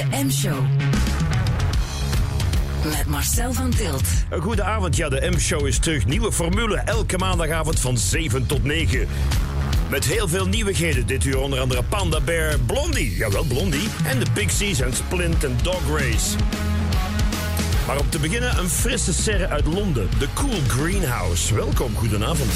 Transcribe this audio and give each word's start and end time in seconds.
De 0.00 0.24
M-show. 0.24 0.64
Met 2.84 3.06
Marcel 3.06 3.52
van 3.52 3.70
Tilt. 3.70 4.02
Een 4.30 4.40
goede 4.40 4.62
avond, 4.62 4.96
ja, 4.96 5.08
de 5.08 5.30
M-show 5.30 5.66
is 5.66 5.78
terug. 5.78 6.06
Nieuwe 6.06 6.32
formule, 6.32 6.76
elke 6.76 7.18
maandagavond 7.18 7.80
van 7.80 7.98
7 7.98 8.46
tot 8.46 8.64
9. 8.64 9.08
Met 9.88 10.04
heel 10.04 10.28
veel 10.28 10.46
nieuwigheden. 10.46 11.06
Dit 11.06 11.24
uur 11.24 11.38
onder 11.38 11.60
andere 11.60 11.82
Panda 11.82 12.20
Bear, 12.20 12.58
Blondie, 12.58 13.16
jawel 13.16 13.44
Blondie... 13.44 13.88
en 14.04 14.18
de 14.18 14.26
Pixies 14.32 14.80
en 14.80 14.94
Splint 14.94 15.44
en 15.44 15.58
Dog 15.62 15.98
Race. 15.98 16.36
Maar 17.86 17.98
om 17.98 18.10
te 18.10 18.18
beginnen 18.18 18.58
een 18.58 18.68
frisse 18.68 19.12
serre 19.12 19.48
uit 19.48 19.66
Londen, 19.66 20.08
de 20.18 20.26
Cool 20.34 20.60
Greenhouse. 20.66 21.54
Welkom, 21.54 21.96
goedenavond. 21.96 22.52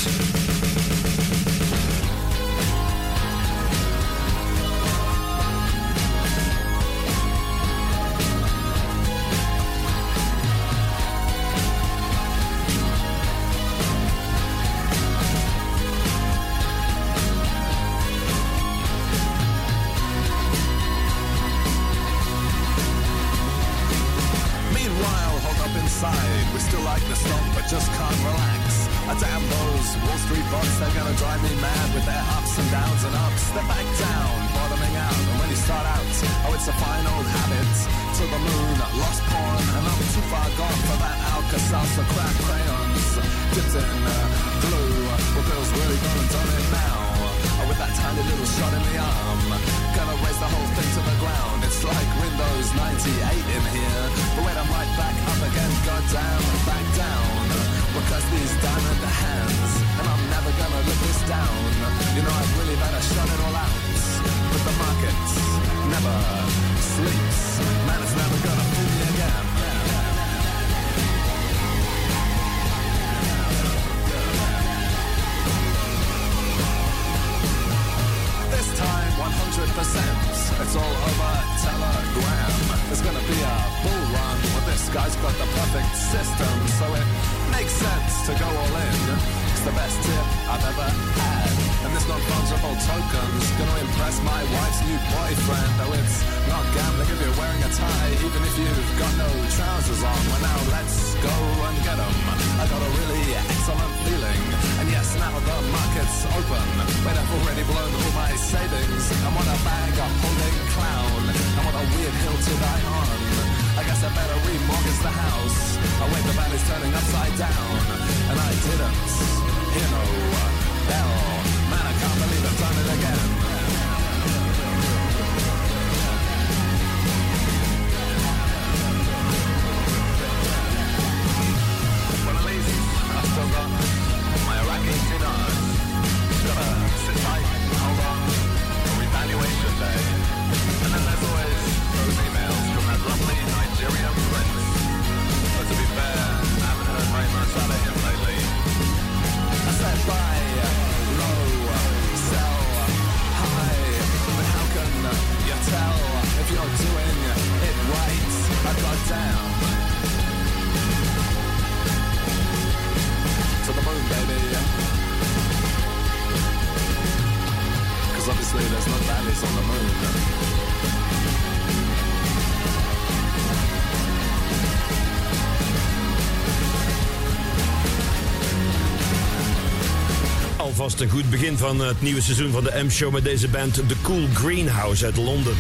Alvast 180.85 181.03
een 181.03 181.11
goed 181.11 181.31
begin 181.31 181.59
van 181.59 181.81
het 181.81 182.01
nieuwe 182.03 182.21
seizoen 182.21 182.53
van 182.53 182.65
de 182.65 182.83
M-show 182.85 183.13
met 183.13 183.25
deze 183.25 183.49
band 183.49 183.75
The 183.75 183.95
Cool 184.03 184.29
Greenhouse 184.33 185.05
uit 185.05 185.17
Londen. 185.17 185.57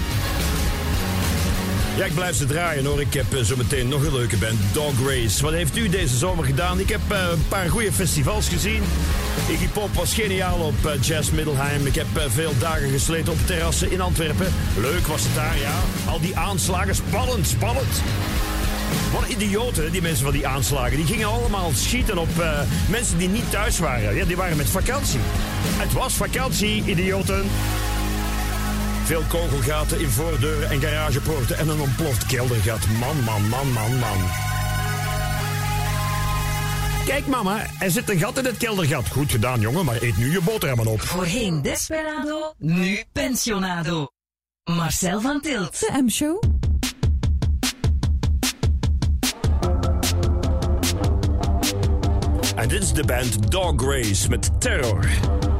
Ja, 1.96 2.04
ik 2.04 2.14
blijf 2.14 2.36
ze 2.36 2.46
draaien 2.46 2.84
hoor. 2.84 3.00
Ik 3.00 3.14
heb 3.14 3.34
eh, 3.34 3.42
zo 3.42 3.56
meteen 3.56 3.88
nog 3.88 4.04
een 4.04 4.14
leuke 4.14 4.36
band, 4.36 4.58
Dog 4.72 4.92
Race. 5.08 5.42
Wat 5.42 5.52
heeft 5.52 5.76
u 5.76 5.88
deze 5.88 6.16
zomer 6.16 6.44
gedaan? 6.44 6.80
Ik 6.80 6.88
heb 6.88 7.00
eh, 7.08 7.28
een 7.32 7.48
paar 7.48 7.68
goede 7.68 7.92
festivals 7.92 8.48
gezien. 8.48 8.82
Iggy 9.48 9.68
Pop 9.68 9.94
was 9.94 10.14
geniaal 10.14 10.58
op 10.58 10.86
eh, 10.86 11.02
Jazz 11.02 11.30
Middelheim. 11.30 11.86
Ik 11.86 11.94
heb 11.94 12.06
eh, 12.16 12.24
veel 12.28 12.52
dagen 12.58 12.90
gesleten 12.90 13.32
op 13.32 13.38
terrassen 13.46 13.90
in 13.90 14.00
Antwerpen. 14.00 14.52
Leuk 14.76 15.06
was 15.06 15.22
het 15.22 15.34
daar, 15.34 15.58
ja. 15.58 15.80
Al 16.10 16.20
die 16.20 16.36
aanslagen, 16.36 16.94
spannend, 16.94 17.46
spannend. 17.46 18.02
Wat 19.12 19.28
idioten, 19.28 19.92
die 19.92 20.02
mensen 20.02 20.24
van 20.24 20.32
die 20.32 20.46
aanslagen. 20.46 20.96
Die 20.96 21.06
gingen 21.06 21.28
allemaal 21.28 21.70
schieten 21.74 22.18
op 22.18 22.38
eh, 22.38 22.60
mensen 22.88 23.18
die 23.18 23.28
niet 23.28 23.50
thuis 23.50 23.78
waren. 23.78 24.14
Ja, 24.14 24.24
die 24.24 24.36
waren 24.36 24.56
met 24.56 24.68
vakantie. 24.68 25.20
Het 25.62 25.92
was 25.92 26.14
vakantie, 26.14 26.84
idioten. 26.84 27.44
Veel 29.04 29.22
kogelgaten 29.28 30.00
in 30.00 30.10
voordeuren 30.10 30.70
en 30.70 30.80
garagepoorten 30.80 31.58
en 31.58 31.68
een 31.68 31.80
ontploft 31.80 32.26
keldergat. 32.26 32.86
Man, 33.00 33.24
man, 33.24 33.48
man, 33.48 33.72
man, 33.72 33.98
man. 33.98 34.18
Kijk 37.06 37.26
mama, 37.26 37.66
er 37.78 37.90
zit 37.90 38.10
een 38.10 38.18
gat 38.18 38.38
in 38.38 38.44
het 38.44 38.56
keldergat. 38.56 39.08
Goed 39.08 39.30
gedaan 39.30 39.60
jongen, 39.60 39.84
maar 39.84 40.02
eet 40.02 40.16
nu 40.16 40.30
je 40.30 40.40
boterhammen 40.40 40.86
op. 40.86 41.00
Voorheen 41.00 41.62
Desperado, 41.62 42.54
nu 42.58 43.04
Pensionado. 43.12 44.08
Marcel 44.64 45.20
van 45.20 45.40
Tilt. 45.40 45.80
De 45.80 46.02
M-show. 46.02 46.53
Dit 52.74 52.82
is 52.82 52.92
de 52.92 53.04
band 53.04 53.50
Dog 53.50 53.82
Race 53.82 54.28
met 54.28 54.50
Terror. 54.60 55.53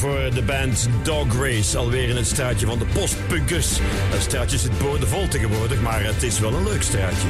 Voor 0.00 0.30
de 0.34 0.42
band 0.42 0.88
Dog 1.02 1.42
Race. 1.42 1.78
Alweer 1.78 2.08
in 2.08 2.16
het 2.16 2.26
straatje 2.26 2.66
van 2.66 2.78
de 2.78 2.84
postpunkers. 2.84 3.78
Dat 4.10 4.20
straatje 4.20 4.58
zit 4.58 4.78
boordevol 4.78 5.28
tegenwoordig, 5.28 5.80
maar 5.80 6.04
het 6.04 6.22
is 6.22 6.38
wel 6.38 6.54
een 6.54 6.64
leuk 6.64 6.82
straatje. 6.82 7.28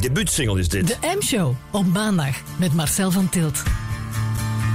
Debuutsingle 0.00 0.58
is 0.58 0.68
dit. 0.68 0.86
De 0.86 0.96
M-show 1.18 1.54
op 1.70 1.86
maandag 1.86 2.36
met 2.56 2.74
Marcel 2.74 3.10
van 3.10 3.28
Tilt. 3.28 3.62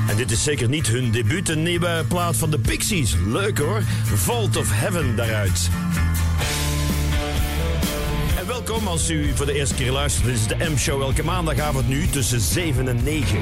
En 0.10 0.16
dit 0.16 0.32
is 0.32 0.44
zeker 0.44 0.70
niet 0.70 0.88
hun 0.88 1.12
debuut, 1.12 1.50
een 1.50 1.64
nieuwe 1.64 2.06
plaat 2.08 2.38
van 2.38 2.50
de 2.50 2.60
Pixies. 2.60 3.16
Leuk 3.26 3.58
hoor. 3.58 3.82
Vault 4.14 4.58
of 4.58 4.72
Heaven 4.72 5.16
daaruit 5.16 5.70
welkom 8.76 8.94
als 8.94 9.10
u 9.10 9.36
voor 9.36 9.46
de 9.46 9.54
eerste 9.54 9.76
keer 9.76 9.92
luistert. 9.92 10.26
Dit 10.26 10.36
is 10.36 10.48
de 10.48 10.56
M-show 10.70 11.02
elke 11.02 11.24
maandagavond 11.24 11.88
nu 11.88 12.08
tussen 12.08 12.40
7 12.40 12.88
en 12.88 13.04
9. 13.04 13.40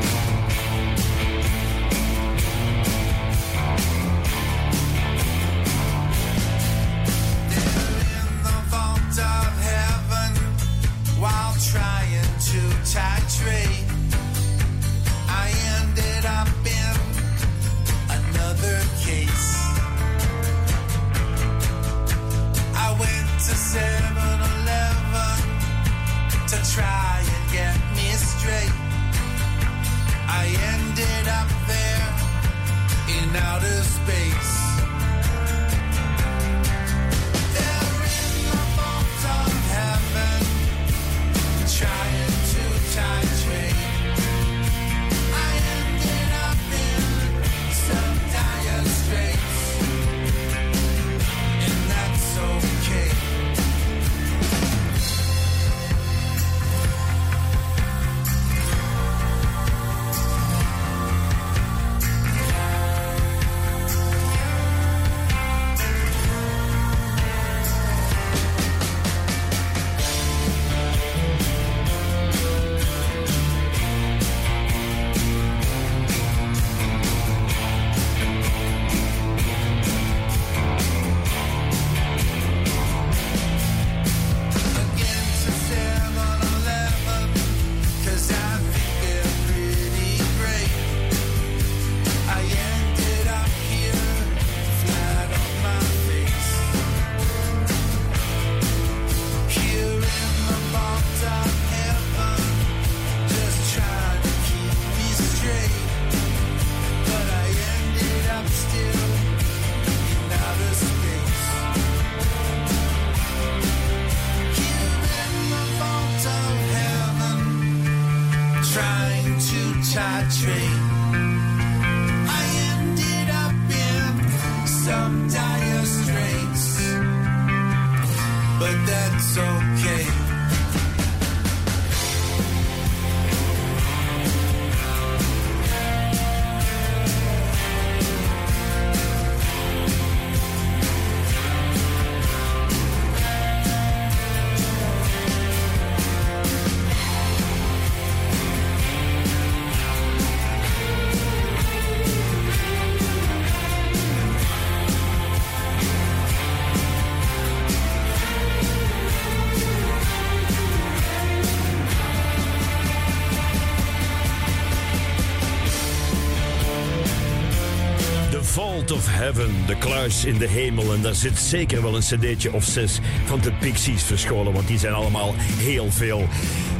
In 170.03 170.37
de 170.37 170.47
hemel. 170.47 170.93
En 170.93 171.01
daar 171.01 171.15
zit 171.15 171.37
zeker 171.37 171.81
wel 171.81 171.95
een 171.95 172.01
cd'tje 172.01 172.53
of 172.53 172.63
zes 172.63 172.99
van 173.25 173.39
de 173.39 173.51
Pixies 173.51 174.03
verscholen. 174.03 174.53
Want 174.53 174.67
die 174.67 174.79
zijn 174.79 174.93
allemaal 174.93 175.35
heel 175.37 175.91
veel 175.91 176.27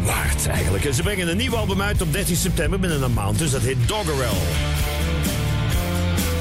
waard 0.04 0.48
eigenlijk. 0.48 0.86
En 0.86 0.94
ze 0.94 1.02
brengen 1.02 1.28
een 1.28 1.38
nieuw 1.38 1.56
album 1.56 1.82
uit 1.82 2.02
op 2.02 2.14
13 2.14 2.36
september 2.36 2.80
binnen 2.80 3.02
een 3.02 3.14
maand. 3.14 3.40
Dus 3.40 3.52
dat 3.52 3.62
heet 3.62 3.88
Doggerel. 3.88 4.38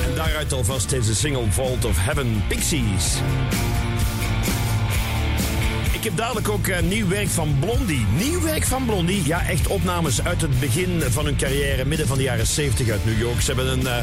En 0.05 0.15
daaruit 0.15 0.53
alvast 0.53 0.91
deze 0.91 1.15
single 1.15 1.51
Vault 1.51 1.85
of 1.85 1.97
Heaven 1.99 2.43
Pixies. 2.49 3.17
Ik 6.03 6.09
heb 6.09 6.17
dadelijk 6.17 6.49
ook 6.49 6.67
uh, 6.67 6.81
nieuw 6.81 7.09
werk 7.09 7.29
van 7.29 7.57
Blondie. 7.61 8.07
Nieuw 8.19 8.41
werk 8.41 8.65
van 8.65 8.85
Blondie? 8.85 9.27
Ja, 9.27 9.47
echt 9.47 9.67
opnames 9.67 10.25
uit 10.25 10.41
het 10.41 10.61
begin 10.61 11.03
van 11.11 11.25
hun 11.25 11.37
carrière, 11.37 11.85
midden 11.85 12.07
van 12.07 12.17
de 12.17 12.23
jaren 12.23 12.47
70 12.47 12.89
uit 12.89 13.05
New 13.05 13.19
York. 13.19 13.41
Ze 13.41 13.53
hebben 13.53 13.73
een, 13.73 13.81
uh, 13.81 13.97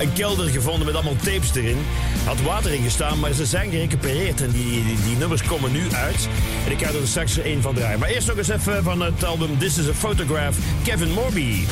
een 0.00 0.12
kelder 0.12 0.48
gevonden 0.48 0.86
met 0.86 0.94
allemaal 0.94 1.16
tapes 1.16 1.54
erin. 1.54 1.78
Had 2.24 2.40
water 2.40 2.72
in 2.72 2.82
gestaan, 2.82 3.18
maar 3.18 3.32
ze 3.32 3.46
zijn 3.46 3.70
gerecupereerd 3.70 4.42
en 4.42 4.50
die, 4.50 4.84
die, 4.84 5.02
die 5.04 5.16
nummers 5.16 5.42
komen 5.42 5.72
nu 5.72 5.92
uit. 5.92 6.28
En 6.66 6.72
ik 6.72 6.78
ga 6.78 6.86
er 6.86 7.08
straks 7.08 7.38
één 7.38 7.62
van 7.62 7.74
draaien. 7.74 7.98
Maar 7.98 8.08
eerst 8.08 8.28
nog 8.28 8.36
eens 8.36 8.48
even 8.48 8.82
van 8.82 9.00
het 9.00 9.24
album 9.24 9.58
This 9.58 9.78
is 9.78 9.88
a 9.88 9.94
Photograph, 9.94 10.56
Kevin 10.84 11.10
Morby. 11.10 11.64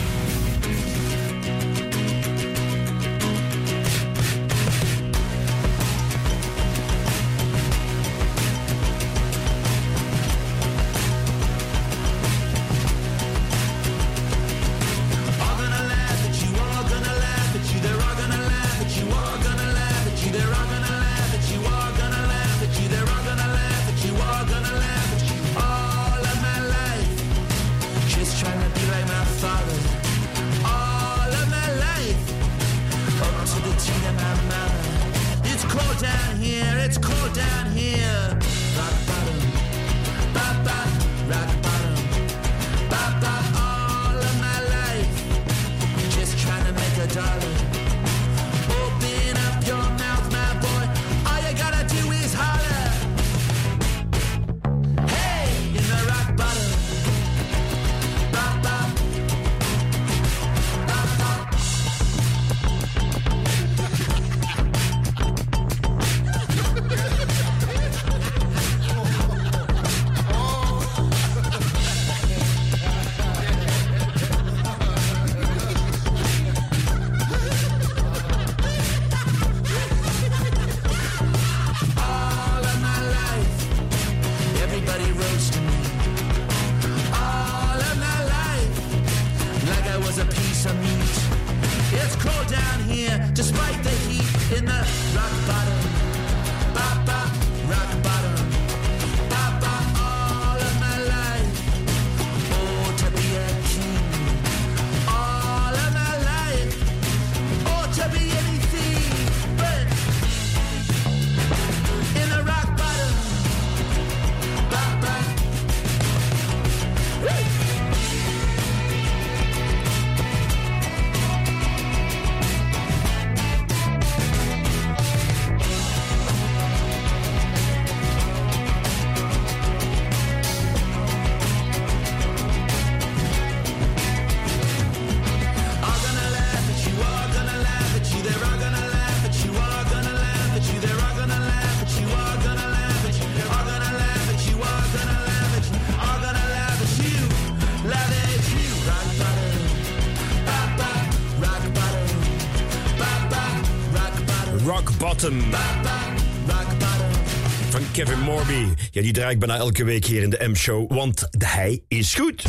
Ja, 158.95 159.03
die 159.03 159.13
draai 159.13 159.33
ik 159.33 159.39
bijna 159.39 159.57
elke 159.57 159.85
week 159.85 160.05
hier 160.05 160.23
in 160.23 160.31
de 160.31 160.49
M-show, 160.49 160.93
want 160.93 161.29
hij 161.39 161.83
is 161.89 162.15
goed. 162.15 162.43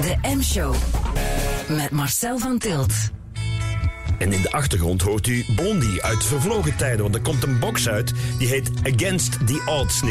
De 0.00 0.16
M-show 0.36 0.74
met 1.68 1.90
Marcel 1.90 2.38
van 2.38 2.58
Tilt. 2.58 2.92
En 4.18 4.32
in 4.32 4.42
de 4.42 4.52
achtergrond 4.52 5.02
hoort 5.02 5.26
u 5.26 5.44
Bondi 5.56 6.00
uit 6.00 6.24
vervlogen 6.24 6.76
tijden. 6.76 7.02
Want 7.02 7.14
er 7.14 7.20
komt 7.20 7.42
een 7.42 7.58
box 7.58 7.88
uit 7.88 8.12
die 8.38 8.48
heet 8.48 8.70
Against 8.94 9.46
the 9.46 9.62
Odds 9.66 10.02
1974-1982. 10.02 10.06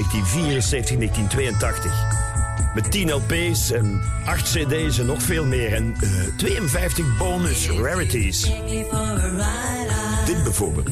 Met 2.74 2.92
10 2.92 3.12
LP's 3.12 3.72
en 3.72 4.02
8 4.26 4.52
CD's 4.52 5.00
en 5.00 5.06
nog 5.06 5.22
veel 5.22 5.46
meer. 5.46 5.74
En 5.74 5.96
uh, 6.04 6.10
52 6.38 7.18
bonus 7.18 7.70
rarities. 7.70 8.42
Dit 10.26 10.44
bijvoorbeeld. 10.44 10.90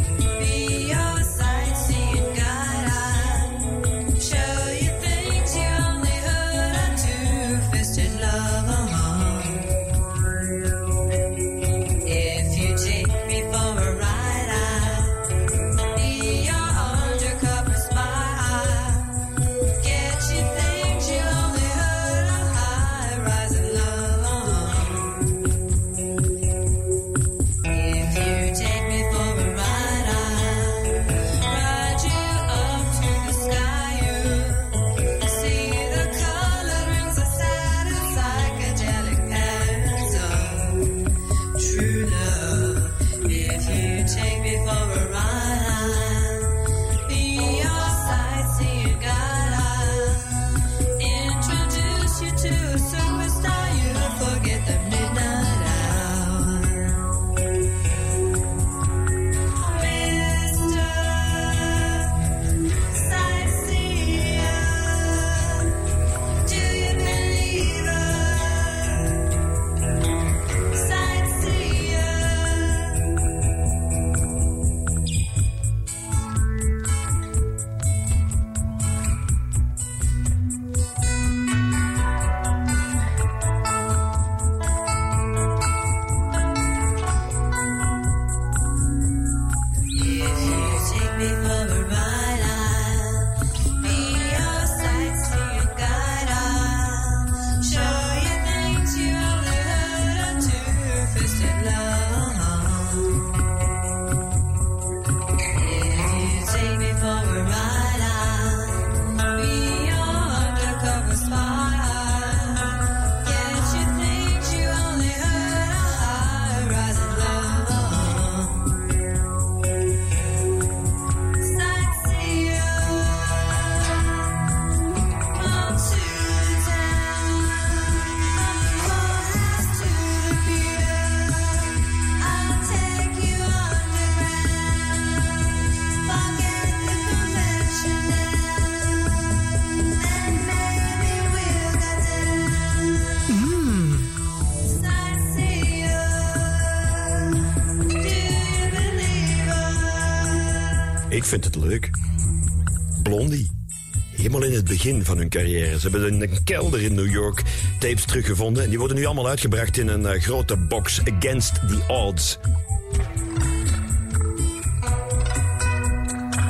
van 154.79 155.17
hun 155.17 155.29
carrière. 155.29 155.79
Ze 155.79 155.89
hebben 155.89 156.13
in 156.13 156.21
een 156.21 156.43
kelder 156.43 156.81
in 156.81 156.93
New 156.93 157.11
York 157.11 157.43
tapes 157.79 158.05
teruggevonden. 158.05 158.63
En 158.63 158.69
die 158.69 158.79
worden 158.79 158.97
nu 158.97 159.05
allemaal 159.05 159.27
uitgebracht 159.27 159.77
in 159.77 159.87
een 159.87 160.05
eh, 160.05 160.21
grote 160.21 160.57
box 160.57 161.01
Against 161.17 161.53
the 161.53 161.79
Odds. 161.87 162.39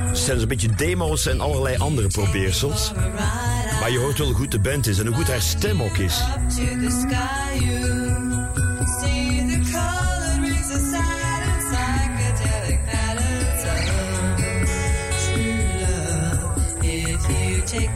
Het 0.08 0.18
zijn 0.18 0.34
dus 0.34 0.42
een 0.42 0.48
beetje 0.48 0.76
demo's 0.76 1.26
en 1.26 1.40
allerlei 1.40 1.78
andere 1.78 2.08
probeersels. 2.08 2.92
Maar 3.80 3.92
je 3.92 3.98
hoort 3.98 4.18
wel 4.18 4.28
hoe 4.28 4.36
goed 4.36 4.52
de 4.52 4.60
band 4.60 4.88
is 4.88 5.00
en 5.00 5.06
hoe 5.06 5.16
goed 5.16 5.28
haar 5.28 5.42
stem 5.42 5.82
ook 5.82 5.98
is. 5.98 6.24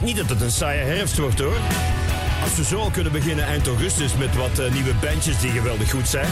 niet 0.00 0.16
dat 0.16 0.28
het 0.28 0.40
een 0.40 0.50
saaie 0.50 0.84
herfst 0.84 1.18
wordt 1.18 1.38
hoor. 1.38 1.56
Als 2.42 2.56
we 2.56 2.64
zo 2.64 2.78
al 2.78 2.90
kunnen 2.90 3.12
beginnen 3.12 3.44
eind 3.44 3.66
augustus 3.66 4.16
met 4.16 4.36
wat 4.36 4.58
eh, 4.58 4.72
nieuwe 4.72 4.94
bandjes 5.00 5.40
die 5.40 5.50
geweldig 5.50 5.90
goed 5.90 6.08
zijn. 6.08 6.28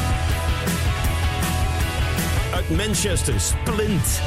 Uit 2.55 2.71
Manchester, 2.77 3.35
Splint. 3.41 4.21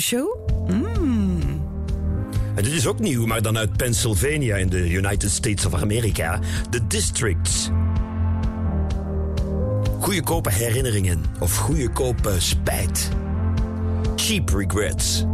M-show. 0.00 0.48
En 2.54 2.62
dit 2.62 2.72
is 2.72 2.86
ook 2.86 2.98
nieuw, 2.98 3.26
maar 3.26 3.42
dan 3.42 3.58
uit 3.58 3.76
Pennsylvania 3.76 4.56
in 4.56 4.68
de 4.68 4.90
United 4.90 5.30
States 5.30 5.66
of 5.66 5.74
America. 5.74 6.38
The 6.70 6.86
Districts. 6.86 7.70
Goedkope 9.98 10.52
herinneringen 10.52 11.24
of 11.40 11.56
goedkope 11.56 12.34
spijt. 12.38 13.08
Cheap 14.16 14.48
regrets. 14.48 15.24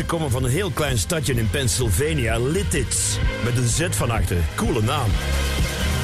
Ze 0.00 0.06
komen 0.06 0.30
van 0.30 0.44
een 0.44 0.50
heel 0.50 0.70
klein 0.70 0.98
stadje 0.98 1.34
in 1.34 1.50
Pennsylvania, 1.50 2.38
Lititz. 2.38 3.16
Met 3.44 3.56
een 3.56 3.68
Z 3.68 3.86
van 3.90 4.10
achter. 4.10 4.36
Coole 4.54 4.82
naam. 4.82 5.10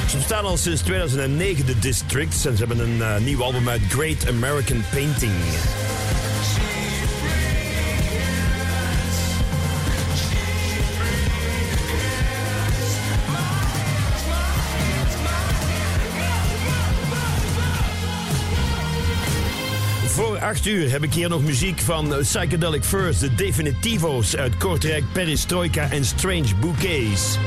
Ze 0.09 0.17
bestaan 0.17 0.45
al 0.45 0.57
sinds 0.57 0.81
2009, 0.81 1.65
de 1.65 1.79
Districts. 1.79 2.45
En 2.45 2.57
ze 2.57 2.65
hebben 2.65 2.89
een 2.89 3.01
eh, 3.01 3.17
nieuw 3.17 3.43
album 3.43 3.69
uit 3.69 3.81
Great 3.89 4.27
American 4.27 4.83
Painting. 4.91 5.31
8 20.47 20.65
uur 20.65 20.91
heb 20.91 21.03
ik 21.03 21.13
hier 21.13 21.29
nog 21.29 21.41
muziek 21.41 21.79
van 21.79 22.15
Psychedelic 22.19 22.83
First, 22.83 23.19
de 23.19 23.35
Definitivo's 23.35 24.35
uit 24.35 24.57
Kortrijk, 24.57 25.03
Perestroika 25.11 25.91
en 25.91 26.05
Strange 26.05 26.55
Bouquets. 26.59 27.37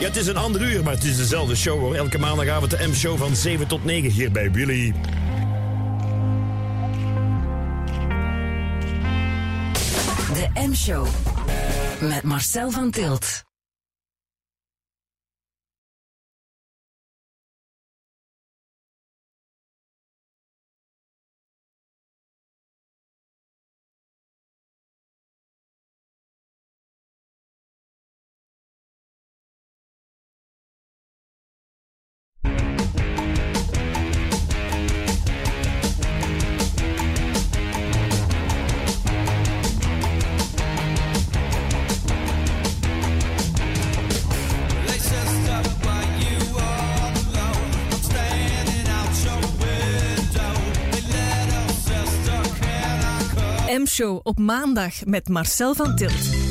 Ja, 0.00 0.06
het 0.06 0.16
is 0.16 0.26
een 0.26 0.36
ander 0.36 0.62
uur, 0.62 0.82
maar 0.82 0.92
het 0.92 1.04
is 1.04 1.16
dezelfde 1.16 1.56
show. 1.56 1.94
Elke 1.94 2.18
maandagavond 2.18 2.70
de 2.70 2.86
M-show 2.88 3.18
van 3.18 3.36
7 3.36 3.66
tot 3.66 3.84
9 3.84 4.10
hier 4.10 4.32
bij 4.32 4.50
Willy. 4.50 4.94
De 10.34 10.66
M-show. 10.68 11.06
Met 12.00 12.22
Marcel 12.22 12.70
van 12.70 12.90
Tilt. 12.90 13.44
Show 53.94 54.20
op 54.22 54.38
maandag 54.38 55.04
met 55.04 55.28
Marcel 55.28 55.74
van 55.74 55.96
Tilt. 55.96 56.43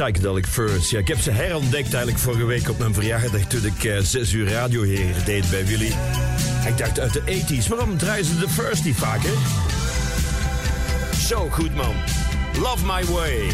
Psychedelic 0.00 0.46
Furs. 0.46 0.90
Ja, 0.90 0.98
ik 0.98 1.08
heb 1.08 1.18
ze 1.18 1.30
herontdekt 1.30 1.94
eigenlijk 1.94 2.18
vorige 2.18 2.44
week 2.44 2.68
op 2.68 2.78
mijn 2.78 2.94
verjaardag 2.94 3.40
toen 3.40 3.64
ik 3.64 3.84
eh 3.84 3.98
6 4.02 4.32
uur 4.32 4.48
radioheer 4.48 5.14
deed 5.24 5.50
bij 5.50 5.66
Willy. 5.66 5.92
Ik 6.66 6.78
dacht 6.78 7.00
uit 7.00 7.12
de 7.12 7.22
80s, 7.22 7.68
waarom 7.68 7.96
draaien 7.96 8.24
ze 8.24 8.38
de 8.38 8.48
Furs 8.48 8.82
niet 8.82 8.96
vaak, 8.96 9.20
hè? 9.22 9.32
Zo 11.26 11.48
goed, 11.50 11.74
man. 11.74 11.94
Love 12.58 12.84
My 12.86 13.04
Way. 13.04 13.46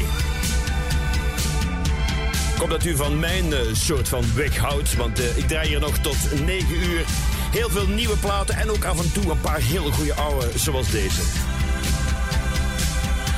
Ik 2.55 2.59
hoop 2.59 2.71
dat 2.71 2.85
u 2.85 2.97
van 2.97 3.19
mijn 3.19 3.53
eh, 3.53 3.61
soort 3.73 4.09
van 4.09 4.25
weg 4.35 4.57
houdt, 4.57 4.97
want 4.97 5.21
eh, 5.21 5.37
ik 5.37 5.49
draai 5.49 5.69
hier 5.69 5.81
nog 5.81 5.99
tot 5.99 6.17
9 6.45 6.77
uur. 6.91 7.05
Heel 7.51 7.69
veel 7.69 7.87
nieuwe 7.87 8.17
platen 8.17 8.57
en 8.57 8.71
ook 8.71 8.85
af 8.85 9.05
en 9.05 9.13
toe 9.13 9.31
een 9.31 9.41
paar 9.41 9.61
hele 9.61 9.93
goede 9.93 10.15
oude, 10.15 10.51
zoals 10.55 10.91
deze. 10.91 11.21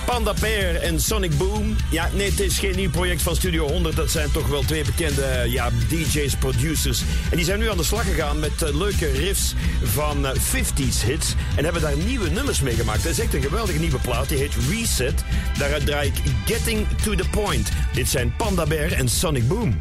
Panda 0.08 0.34
Bear 0.40 0.74
en 0.74 1.00
Sonic 1.00 1.38
Boom. 1.38 1.76
Ja, 1.90 2.10
nee, 2.14 2.30
het 2.30 2.40
is 2.40 2.58
geen 2.58 2.76
nieuw 2.76 2.90
project 2.90 3.22
van 3.22 3.36
Studio 3.36 3.68
100. 3.68 3.96
Dat 3.96 4.10
zijn 4.10 4.30
toch 4.30 4.48
wel 4.48 4.62
twee 4.62 4.84
bekende 4.84 5.22
eh, 5.22 5.52
ja, 5.52 5.70
DJ's, 5.88 6.36
producers. 6.36 7.02
En 7.30 7.36
die 7.36 7.44
zijn 7.44 7.58
nu 7.58 7.70
aan 7.70 7.76
de 7.76 7.82
slag 7.82 8.04
gegaan 8.04 8.38
met 8.38 8.62
eh, 8.62 8.74
leuke 8.74 9.10
riffs 9.10 9.54
van 9.82 10.26
eh, 10.26 10.34
50s 10.34 11.04
hits. 11.06 11.34
En 11.56 11.64
hebben 11.64 11.82
daar 11.82 11.96
nieuwe 11.96 12.30
nummers 12.30 12.60
mee 12.60 12.74
gemaakt. 12.74 13.02
Dat 13.02 13.12
is 13.12 13.18
echt 13.18 13.34
een 13.34 13.42
geweldige 13.42 13.78
nieuwe 13.78 13.98
plaat. 13.98 14.28
Die 14.28 14.38
heet 14.38 14.54
Reset. 14.70 15.24
Daaruit 15.58 15.86
draai 15.86 16.08
ik 16.08 16.22
Getting 16.46 16.86
to 17.02 17.14
the 17.14 17.28
Point. 17.30 17.70
Dit 17.92 18.08
zijn 18.08 18.34
Panda 18.36 18.66
Bear 18.66 18.92
en 18.92 19.08
Sonic 19.08 19.48
Boom. 19.48 19.80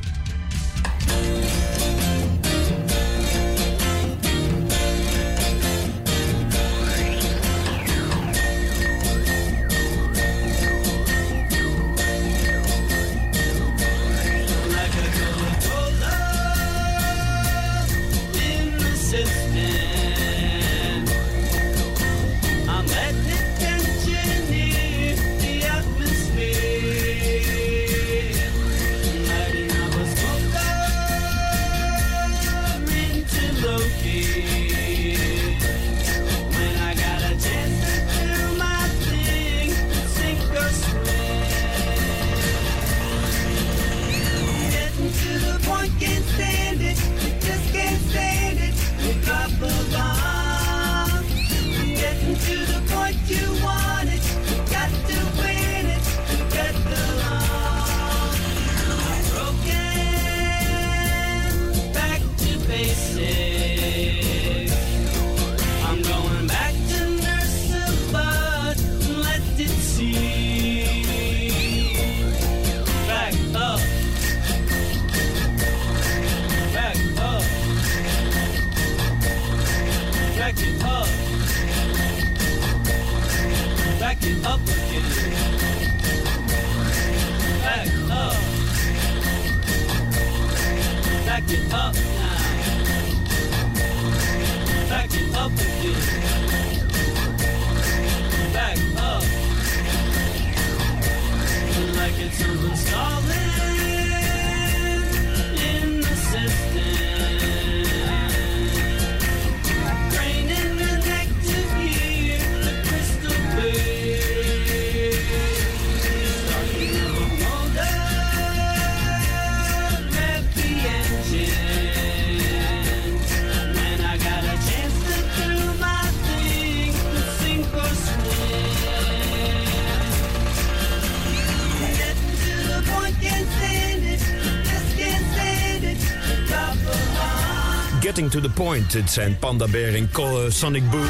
Getting 138.28 138.44
to 138.44 138.54
the 138.54 138.64
point. 138.64 138.94
Het 138.94 139.12
zijn 139.12 139.38
Panda 139.40 139.68
Bear 139.68 139.94
en 139.94 140.10
eh, 140.14 140.50
Sonic 140.50 140.90
Boom. 140.90 141.06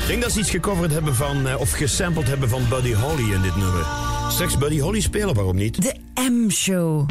Ik 0.00 0.06
denk 0.06 0.22
dat 0.22 0.32
ze 0.32 0.38
iets 0.38 0.50
gecoverd 0.50 0.92
hebben 0.92 1.14
van, 1.14 1.48
eh, 1.48 1.60
of 1.60 1.70
gesampled 1.70 2.26
hebben 2.26 2.48
van 2.48 2.68
Buddy 2.68 2.92
Holly 2.92 3.32
in 3.32 3.42
dit 3.42 3.56
nummer. 3.56 3.86
Straks 4.30 4.58
Buddy 4.58 4.78
Holly 4.78 5.00
spelen, 5.00 5.34
waarom 5.34 5.56
niet? 5.56 5.82
De 5.82 5.94
M-show. 6.30 7.08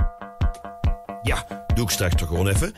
Ja, 1.22 1.66
doe 1.74 1.84
ik 1.84 1.90
straks 1.90 2.16
toch 2.16 2.28
gewoon 2.28 2.48
even. 2.48 2.74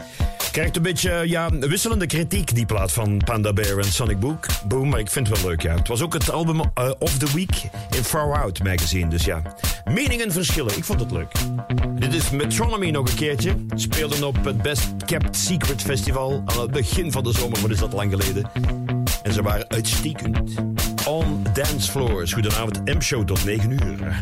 Krijgt 0.51 0.75
een 0.75 0.81
beetje 0.81 1.11
eh, 1.11 1.25
ja, 1.25 1.49
wisselende 1.49 2.05
kritiek, 2.05 2.55
die 2.55 2.65
plaat 2.65 2.91
van 2.91 3.21
Panda 3.25 3.53
Bear 3.53 3.77
en 3.77 3.91
Sonic 3.91 4.19
Book. 4.19 4.45
Boom, 4.67 4.89
maar 4.89 4.99
ik 4.99 5.09
vind 5.09 5.27
het 5.27 5.41
wel 5.41 5.49
leuk, 5.49 5.61
ja. 5.61 5.75
Het 5.75 5.87
was 5.87 6.01
ook 6.01 6.13
het 6.13 6.31
album 6.31 6.59
eh, 6.73 6.91
of 6.99 7.17
the 7.17 7.33
week 7.35 7.63
in 7.95 8.03
Far 8.03 8.41
Out 8.41 8.63
magazine, 8.63 9.09
dus 9.09 9.25
ja. 9.25 9.41
Meningen 9.85 10.31
verschillen, 10.31 10.77
ik 10.77 10.83
vond 10.83 10.99
het 10.99 11.11
leuk. 11.11 11.31
Dit 11.95 12.13
is 12.13 12.29
Metronomy 12.29 12.89
nog 12.89 13.09
een 13.09 13.15
keertje. 13.15 13.55
Speelden 13.75 14.23
op 14.23 14.45
het 14.45 14.61
Best 14.61 14.87
Kept 15.05 15.35
Secret 15.35 15.81
Festival 15.81 16.43
aan 16.45 16.61
het 16.61 16.71
begin 16.71 17.11
van 17.11 17.23
de 17.23 17.31
zomer, 17.33 17.61
wat 17.61 17.69
is 17.69 17.79
dat 17.79 17.93
lang 17.93 18.11
geleden. 18.11 18.49
En 19.23 19.33
ze 19.33 19.41
waren 19.41 19.69
uitstekend. 19.69 20.53
On 21.07 21.43
Dance 21.53 21.91
Floors, 21.91 22.33
goedenavond, 22.33 22.85
M-show 22.85 23.25
tot 23.25 23.45
9 23.45 23.71
uur. 23.71 24.17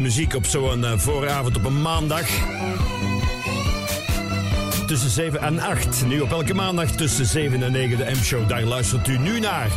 Muziek 0.00 0.34
op 0.34 0.46
zo'n 0.46 0.84
eh, 0.84 0.98
vooravond 0.98 1.56
op 1.56 1.64
een 1.64 1.82
maandag. 1.82 2.26
Tussen 4.86 5.10
7 5.10 5.40
en 5.40 5.58
8. 5.60 6.06
Nu 6.06 6.20
op 6.20 6.30
elke 6.30 6.54
maandag 6.54 6.90
tussen 6.90 7.26
7 7.26 7.62
en 7.62 7.72
9 7.72 7.96
de 7.96 8.10
M-show. 8.10 8.48
Daar 8.48 8.62
luistert 8.62 9.08
u 9.08 9.18
nu 9.18 9.40
naar. 9.40 9.70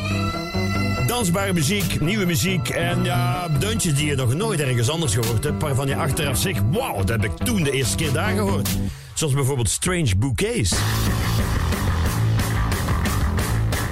Dansbare 1.08 1.54
muziek, 1.54 2.02
nieuwe 2.02 2.26
muziek 2.26 2.70
en 2.70 3.04
ja, 3.04 3.48
deuntjes 3.48 3.94
die 3.94 4.06
je 4.06 4.16
nog 4.16 4.34
nooit 4.34 4.60
ergens 4.60 4.90
anders 4.90 5.14
gehoord 5.14 5.44
hebt. 5.44 5.62
Waarvan 5.62 5.88
je 5.88 5.96
achteraf 5.96 6.38
zegt, 6.38 6.62
wauw, 6.72 6.98
dat 6.98 7.10
heb 7.10 7.24
ik 7.24 7.38
toen 7.38 7.64
de 7.64 7.72
eerste 7.72 7.96
keer 7.96 8.12
daar 8.12 8.34
gehoord. 8.34 8.70
Zoals 9.14 9.34
bijvoorbeeld 9.34 9.70
Strange 9.70 10.16
Bouquets. 10.18 10.74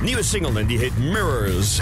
Nieuwe 0.02 0.24
single 0.24 0.60
en 0.60 0.68
die 0.68 0.78
heet 0.78 0.98
Mirrors. 0.98 1.80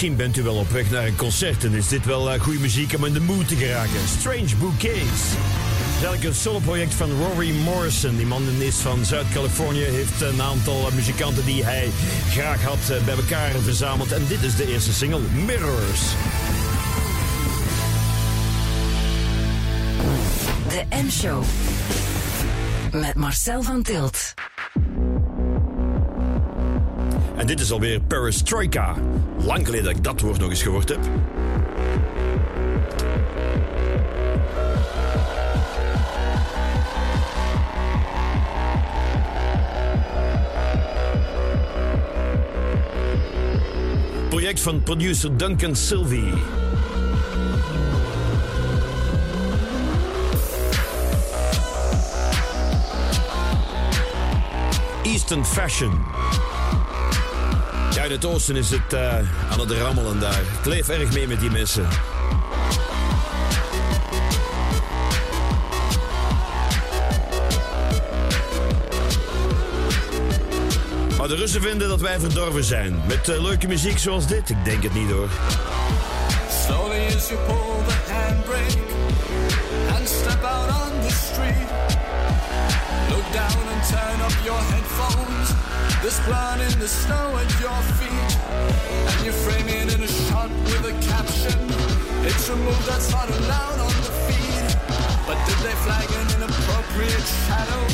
Misschien 0.00 0.18
bent 0.18 0.36
u 0.36 0.42
wel 0.42 0.56
op 0.56 0.70
weg 0.70 0.90
naar 0.90 1.06
een 1.06 1.16
concert 1.16 1.64
en 1.64 1.72
is 1.72 1.88
dit 1.88 2.04
wel 2.04 2.32
eh, 2.32 2.40
goede 2.40 2.58
muziek 2.58 2.94
om 2.96 3.04
in 3.04 3.12
de 3.12 3.20
mood 3.20 3.48
te 3.48 3.56
geraken. 3.56 4.08
Strange 4.18 4.56
Bouquets. 4.58 5.22
Eigenlijk 5.92 6.24
een 6.24 6.34
soloproject 6.34 6.94
van 6.94 7.10
Rory 7.10 7.50
Morrison. 7.50 8.16
Die 8.16 8.26
man 8.26 8.42
is 8.58 8.76
van 8.76 9.04
Zuid-Californië, 9.04 9.82
heeft 9.82 10.20
een 10.20 10.42
aantal 10.42 10.86
eh, 10.86 10.94
muzikanten 10.94 11.44
die 11.44 11.64
hij 11.64 11.88
graag 12.30 12.62
had 12.62 12.90
eh, 12.90 13.04
bij 13.04 13.14
elkaar 13.14 13.50
verzameld. 13.50 14.12
En 14.12 14.26
dit 14.28 14.42
is 14.42 14.56
de 14.56 14.72
eerste 14.72 14.92
single, 14.92 15.20
Mirrors. 15.20 16.00
De 20.68 21.02
M-show. 21.02 21.42
Met 22.92 23.14
Marcel 23.14 23.62
van 23.62 23.82
Tilt. 23.82 24.34
Dit 27.60 27.68
is 27.68 27.74
alweer 27.74 28.00
Perestroika. 28.00 28.96
Lang 29.38 29.64
geleden 29.64 29.84
dat 29.84 29.96
ik 29.96 30.04
dat 30.04 30.20
woord 30.20 30.38
nog 30.38 30.50
eens 30.50 30.62
gehoord 30.62 30.88
heb. 30.88 30.98
Project 44.28 44.60
van 44.60 44.82
producer 44.82 45.36
Duncan 45.36 45.76
Sylvie. 45.76 46.32
Eastern 55.02 55.44
Fashion. 55.44 56.39
In 58.10 58.16
het 58.16 58.24
oosten 58.24 58.56
is 58.56 58.70
het 58.70 58.92
eh, 58.92 59.16
aan 59.50 59.60
het 59.60 59.70
rammelen 59.70 60.20
daar. 60.20 60.40
Ik 60.40 60.64
leef 60.64 60.88
erg 60.88 61.12
mee 61.12 61.28
met 61.28 61.40
die 61.40 61.50
mensen. 61.50 61.88
Maar 71.18 71.28
de 71.28 71.34
Russen 71.34 71.62
vinden 71.62 71.88
dat 71.88 72.00
wij 72.00 72.20
verdorven 72.20 72.64
zijn. 72.64 73.02
Met 73.06 73.28
eh, 73.28 73.42
leuke 73.42 73.66
muziek 73.66 73.98
zoals 73.98 74.26
dit? 74.26 74.50
Ik 74.50 74.64
denk 74.64 74.82
het 74.82 74.94
niet 74.94 75.10
hoor. 75.10 75.28
Slowly 76.66 77.06
as 77.16 77.28
you 77.28 77.40
pull 77.46 77.84
the 77.86 78.12
handbrake 78.12 78.78
and 79.96 80.08
step 80.08 80.44
out 80.44 80.68
on 80.68 81.08
the 81.08 81.14
street. 81.14 81.68
Look 83.08 83.32
down 83.32 83.68
and 83.74 83.88
turn 83.88 84.20
up 84.20 84.44
your 84.44 84.60
headphones. 84.60 85.29
There's 86.02 86.20
blood 86.20 86.60
in 86.60 86.78
the 86.78 86.88
snow 86.88 87.36
at 87.36 87.50
your 87.60 87.80
feet. 88.00 88.32
And 89.10 89.26
you 89.26 89.32
frame 89.32 89.68
it 89.68 89.92
in 89.94 90.02
a 90.02 90.08
shot 90.08 90.50
with 90.64 90.84
a 90.88 90.96
caption. 91.04 91.60
It's 92.24 92.48
a 92.48 92.56
move 92.56 92.84
that's 92.86 93.12
not 93.12 93.28
allowed 93.28 93.80
on 93.80 93.94
the 94.06 94.12
feed. 94.24 94.66
But 95.26 95.36
did 95.46 95.58
they 95.60 95.76
flag 95.84 96.08
an 96.08 96.26
inappropriate 96.36 97.28
shadow? 97.44 97.84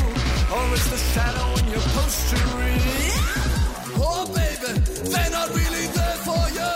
Or 0.55 0.73
is 0.73 0.89
the 0.89 0.97
shadow 1.11 1.47
in 1.59 1.67
your 1.67 1.83
post? 1.99 2.33
Oh 3.99 4.25
baby, 4.33 4.79
they're 5.11 5.31
not 5.31 5.49
really 5.49 5.87
there 5.91 6.17
for 6.23 6.43
you. 6.55 6.71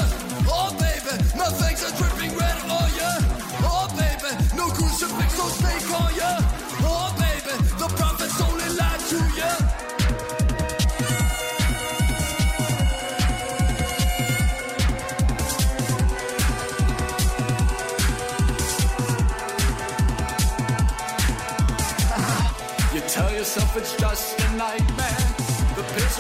Oh 0.52 0.76
baby, 0.80 1.16
nothing's 1.38 1.84
a 1.84 1.96
dripping 1.96 2.36
red 2.38 2.58
you. 3.00 3.14
Oh 3.64 3.88
baby, 3.96 4.32
no 4.58 4.68
crucifix 4.68 5.40
or 5.40 5.50
snake 5.50 5.90
on 5.96 6.14
you. 6.14 6.51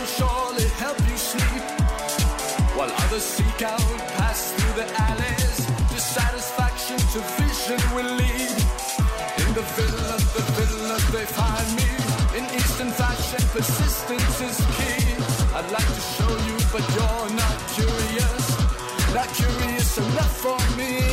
Will 0.02 0.08
surely 0.08 0.68
help 0.82 0.97
you 1.10 1.18
sleep. 1.18 1.64
While 2.76 2.91
others 3.04 3.24
seek 3.24 3.62
out, 3.62 3.97
pass 4.18 4.52
through 4.54 4.76
the 4.82 4.88
alleys. 5.08 5.58
Dissatisfaction 5.93 6.97
to 7.14 7.20
vision 7.38 7.82
will 7.95 8.12
lead. 8.22 8.58
In 9.43 9.49
the 9.58 9.66
villa, 9.78 10.14
the 10.38 10.43
villa, 10.58 10.97
they 11.14 11.26
find 11.26 11.70
me. 11.78 11.89
In 12.38 12.43
Eastern 12.58 12.91
fashion, 12.91 13.43
persistence 13.54 14.41
is 14.49 14.58
key. 14.78 15.06
I'd 15.58 15.70
like 15.72 15.91
to 15.97 16.04
show 16.16 16.34
you, 16.47 16.58
but 16.74 16.84
you're 16.95 17.30
not 17.43 17.58
curious. 17.78 18.43
Not 19.14 19.30
curious 19.41 19.97
enough 19.97 20.36
for 20.43 20.60
me. 20.78 21.11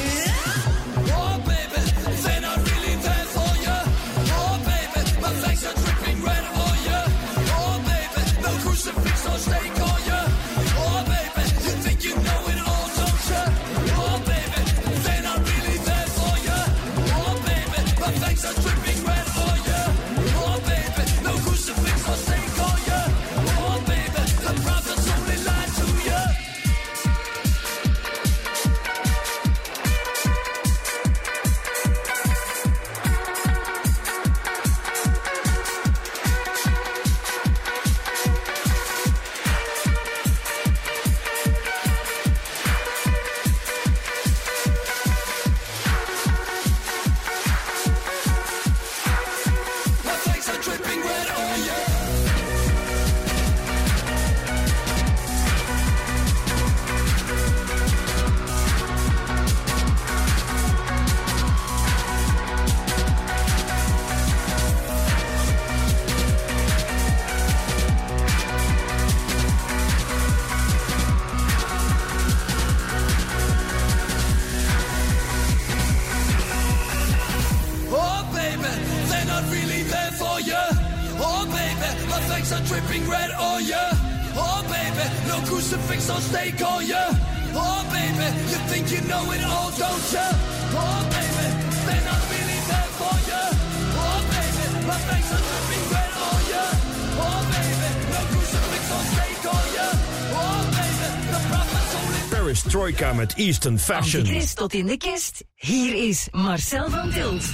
Eastern 103.39 103.79
Fashion. 103.79 104.21
Antichrist 104.21 104.57
tot 104.57 104.75
in 104.75 104.87
de 104.87 104.97
kist. 104.97 105.45
Hier 105.55 106.09
is 106.09 106.29
Marcel 106.31 106.91
van 106.91 107.11
Tilt. 107.11 107.45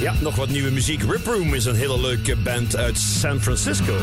Ja, 0.00 0.14
nog 0.20 0.36
wat 0.36 0.48
nieuwe 0.48 0.70
muziek. 0.70 1.02
Rip 1.02 1.26
Room 1.26 1.54
is 1.54 1.64
een 1.64 1.74
hele 1.74 2.00
leuke 2.00 2.36
band 2.36 2.76
uit 2.76 2.98
San 2.98 3.40
Francisco. 3.40 3.96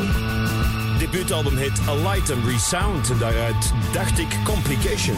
Debuutalbum 1.00 1.58
heet 1.58 1.80
A 1.88 1.96
Light 1.96 2.32
and 2.32 2.46
Resound. 2.46 3.10
En 3.10 3.18
daaruit 3.18 3.72
dacht 3.94 4.20
ik 4.20 4.28
Complication. 4.44 5.16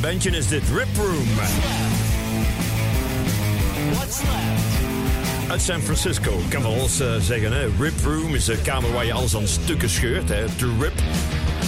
Bandje 0.00 0.30
is 0.30 0.48
dit. 0.48 0.62
Rip 0.74 0.96
Room. 0.96 1.28
What's 3.92 4.18
left? 4.18 5.50
Uit 5.50 5.62
San 5.62 5.80
Francisco. 5.80 6.40
Kan 6.48 6.62
wel 6.62 6.74
eens 6.74 7.00
eh, 7.00 7.14
zeggen, 7.20 7.52
hè. 7.52 7.68
Rip 7.78 8.04
Room 8.04 8.34
is 8.34 8.44
de 8.44 8.56
kamer 8.62 8.92
waar 8.92 9.06
je 9.06 9.12
alles 9.12 9.36
aan 9.36 9.48
stukken 9.48 9.90
scheurt. 9.90 10.28
Hè. 10.28 10.44
To 10.56 10.68
rip. 10.80 10.92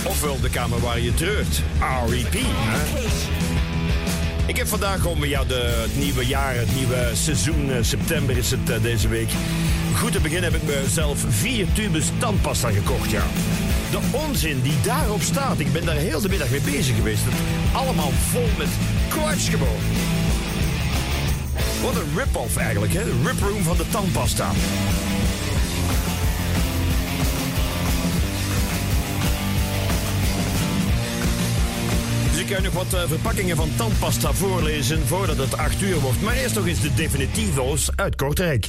Ofwel 0.05 0.41
de 0.41 0.51
kamer 0.51 0.81
waar 0.81 1.01
je 1.01 1.15
treurt. 1.15 1.63
R.E.P. 2.07 2.33
Hè. 2.33 3.03
Ik 4.47 4.57
heb 4.57 4.67
vandaag 4.67 5.07
om 5.07 5.25
ja, 5.25 5.45
de, 5.45 5.83
het 5.83 5.97
nieuwe 5.97 6.27
jaar, 6.27 6.55
het 6.55 6.75
nieuwe 6.77 7.11
seizoen, 7.13 7.71
eh, 7.71 7.77
september 7.81 8.37
is 8.37 8.51
het 8.51 8.71
eh, 8.71 8.83
deze 8.83 9.09
week. 9.09 9.29
Goed 9.95 10.13
te 10.13 10.21
beginnen 10.21 10.53
heb 10.53 10.63
ik 10.63 10.83
mezelf 10.83 11.25
vier 11.29 11.67
tubes 11.73 12.07
tandpasta 12.19 12.71
gekocht, 12.71 13.11
ja. 13.11 13.23
De 13.91 13.99
onzin 14.11 14.61
die 14.61 14.81
daarop 14.83 15.23
staat, 15.23 15.59
ik 15.59 15.73
ben 15.73 15.85
daar 15.85 15.95
heel 15.95 16.21
de 16.21 16.29
middag 16.29 16.51
mee 16.51 16.61
bezig 16.61 16.97
geweest. 16.97 17.23
Allemaal 17.73 18.11
vol 18.11 18.49
met 18.59 18.69
gewoon. 19.49 19.81
Wat 21.83 21.97
een 21.97 22.17
rip-off 22.17 22.57
eigenlijk, 22.57 22.93
hè? 22.93 23.05
De 23.05 23.21
rip-room 23.25 23.63
van 23.63 23.77
de 23.77 23.85
tandpasta. 23.91 24.51
Dus 32.31 32.41
ik 32.41 32.49
ga 32.49 32.61
nog 32.61 32.73
wat 32.73 32.95
eh, 32.95 33.09
verpakkingen 33.09 33.57
van 33.57 33.71
tandpasta 33.77 34.33
voorlezen 34.33 35.07
voordat 35.07 35.37
het 35.37 35.57
8 35.57 35.83
uur 35.83 36.01
wordt. 36.01 36.23
Maar 36.23 36.35
eerst 36.35 36.55
nog 36.55 36.67
eens 36.67 36.81
de 36.81 36.95
definitivo's 36.95 37.91
uit 37.97 38.17
Kortrijk. 38.17 38.67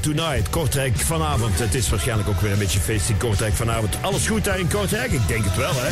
Tonight, 0.00 0.50
Kortrijk 0.50 0.96
vanavond. 0.96 1.58
Het 1.58 1.74
is 1.74 1.88
waarschijnlijk 1.88 2.28
ook 2.28 2.40
weer 2.40 2.52
een 2.52 2.58
beetje 2.58 2.80
feest 2.80 3.08
in 3.08 3.16
Kortrijk 3.16 3.54
vanavond. 3.54 3.96
Alles 4.00 4.26
goed 4.26 4.44
daar 4.44 4.58
in 4.58 4.68
Kortrijk? 4.68 5.12
Ik 5.12 5.28
denk 5.28 5.44
het 5.44 5.56
wel, 5.56 5.74
hè? 5.74 5.88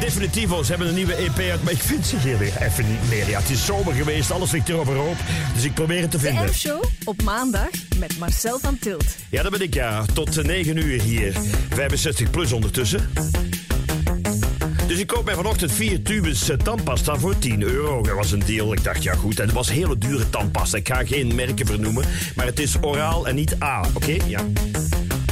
Definitivo's 0.00 0.68
hebben 0.68 0.88
een 0.88 0.94
nieuwe 0.94 1.14
EP 1.14 1.38
uit, 1.38 1.62
maar 1.62 1.72
ik 1.72 1.82
vind 1.82 2.06
ze 2.06 2.16
hier 2.18 2.38
weer 2.38 2.62
even 2.62 2.88
niet 2.88 3.08
meer. 3.08 3.28
Ja, 3.28 3.40
het 3.40 3.50
is 3.50 3.64
zomer 3.64 3.94
geweest, 3.94 4.30
alles 4.30 4.50
ligt 4.50 4.68
er 4.68 4.78
overhoop. 4.78 5.16
Dus 5.54 5.64
ik 5.64 5.74
probeer 5.74 6.00
het 6.00 6.10
te 6.10 6.16
De 6.16 6.22
vinden. 6.22 6.44
M-show 6.44 6.84
op 7.04 7.22
maandag 7.22 7.70
met 7.98 8.18
Marcel 8.18 8.58
van 8.58 8.78
Tilt. 8.78 9.16
Ja, 9.28 9.42
dat 9.42 9.52
ben 9.52 9.60
ik, 9.60 9.74
ja. 9.74 10.04
Tot 10.14 10.42
9 10.42 10.76
uur 10.76 11.02
hier. 11.02 11.36
65 11.70 12.30
plus 12.30 12.52
ondertussen. 12.52 13.10
Dus 14.86 14.98
ik 14.98 15.06
koop 15.06 15.24
mij 15.24 15.34
vanochtend 15.34 15.72
vier 15.72 16.02
tubes 16.02 16.48
eh, 16.48 16.56
tandpasta 16.56 17.16
voor 17.16 17.38
10 17.38 17.62
euro. 17.62 18.02
Dat 18.02 18.14
was 18.14 18.32
een 18.32 18.42
deal. 18.46 18.72
Ik 18.72 18.84
dacht, 18.84 19.02
ja 19.02 19.14
goed. 19.14 19.38
En 19.38 19.44
het 19.44 19.54
was 19.54 19.70
hele 19.70 19.98
dure 19.98 20.30
tandpasta. 20.30 20.76
Ik 20.76 20.88
ga 20.88 21.04
geen 21.04 21.34
merken 21.34 21.66
vernoemen. 21.66 22.04
Maar 22.36 22.46
het 22.46 22.58
is 22.58 22.76
oraal 22.80 23.26
en 23.26 23.34
niet 23.34 23.62
A. 23.62 23.84
Oké? 23.94 24.16
Ja. 24.26 24.40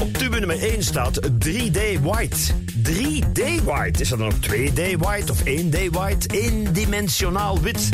Op 0.01 0.13
tube 0.13 0.39
nummer 0.39 0.63
1 0.63 0.83
staat 0.83 1.21
3D 1.29 2.01
White. 2.03 2.37
3D 2.83 3.65
White. 3.65 4.01
Is 4.01 4.09
dat 4.09 4.19
dan 4.19 4.27
ook 4.27 4.47
2D 4.51 4.99
White 4.99 5.33
of 5.33 5.41
1D 5.41 5.91
White? 5.91 6.41
Eendimensionaal 6.41 7.61
wit. 7.61 7.89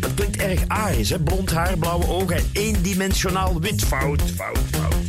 Dat 0.00 0.14
klinkt 0.14 0.36
erg 0.36 0.60
arisch, 0.66 1.10
hè? 1.10 1.18
Blond 1.18 1.50
haar, 1.50 1.78
blauwe 1.78 2.08
ogen 2.08 2.36
en 2.36 2.44
eendimensionaal 2.52 3.60
wit. 3.60 3.84
Fout, 3.84 4.22
fout, 4.36 4.58
fout. 4.70 4.99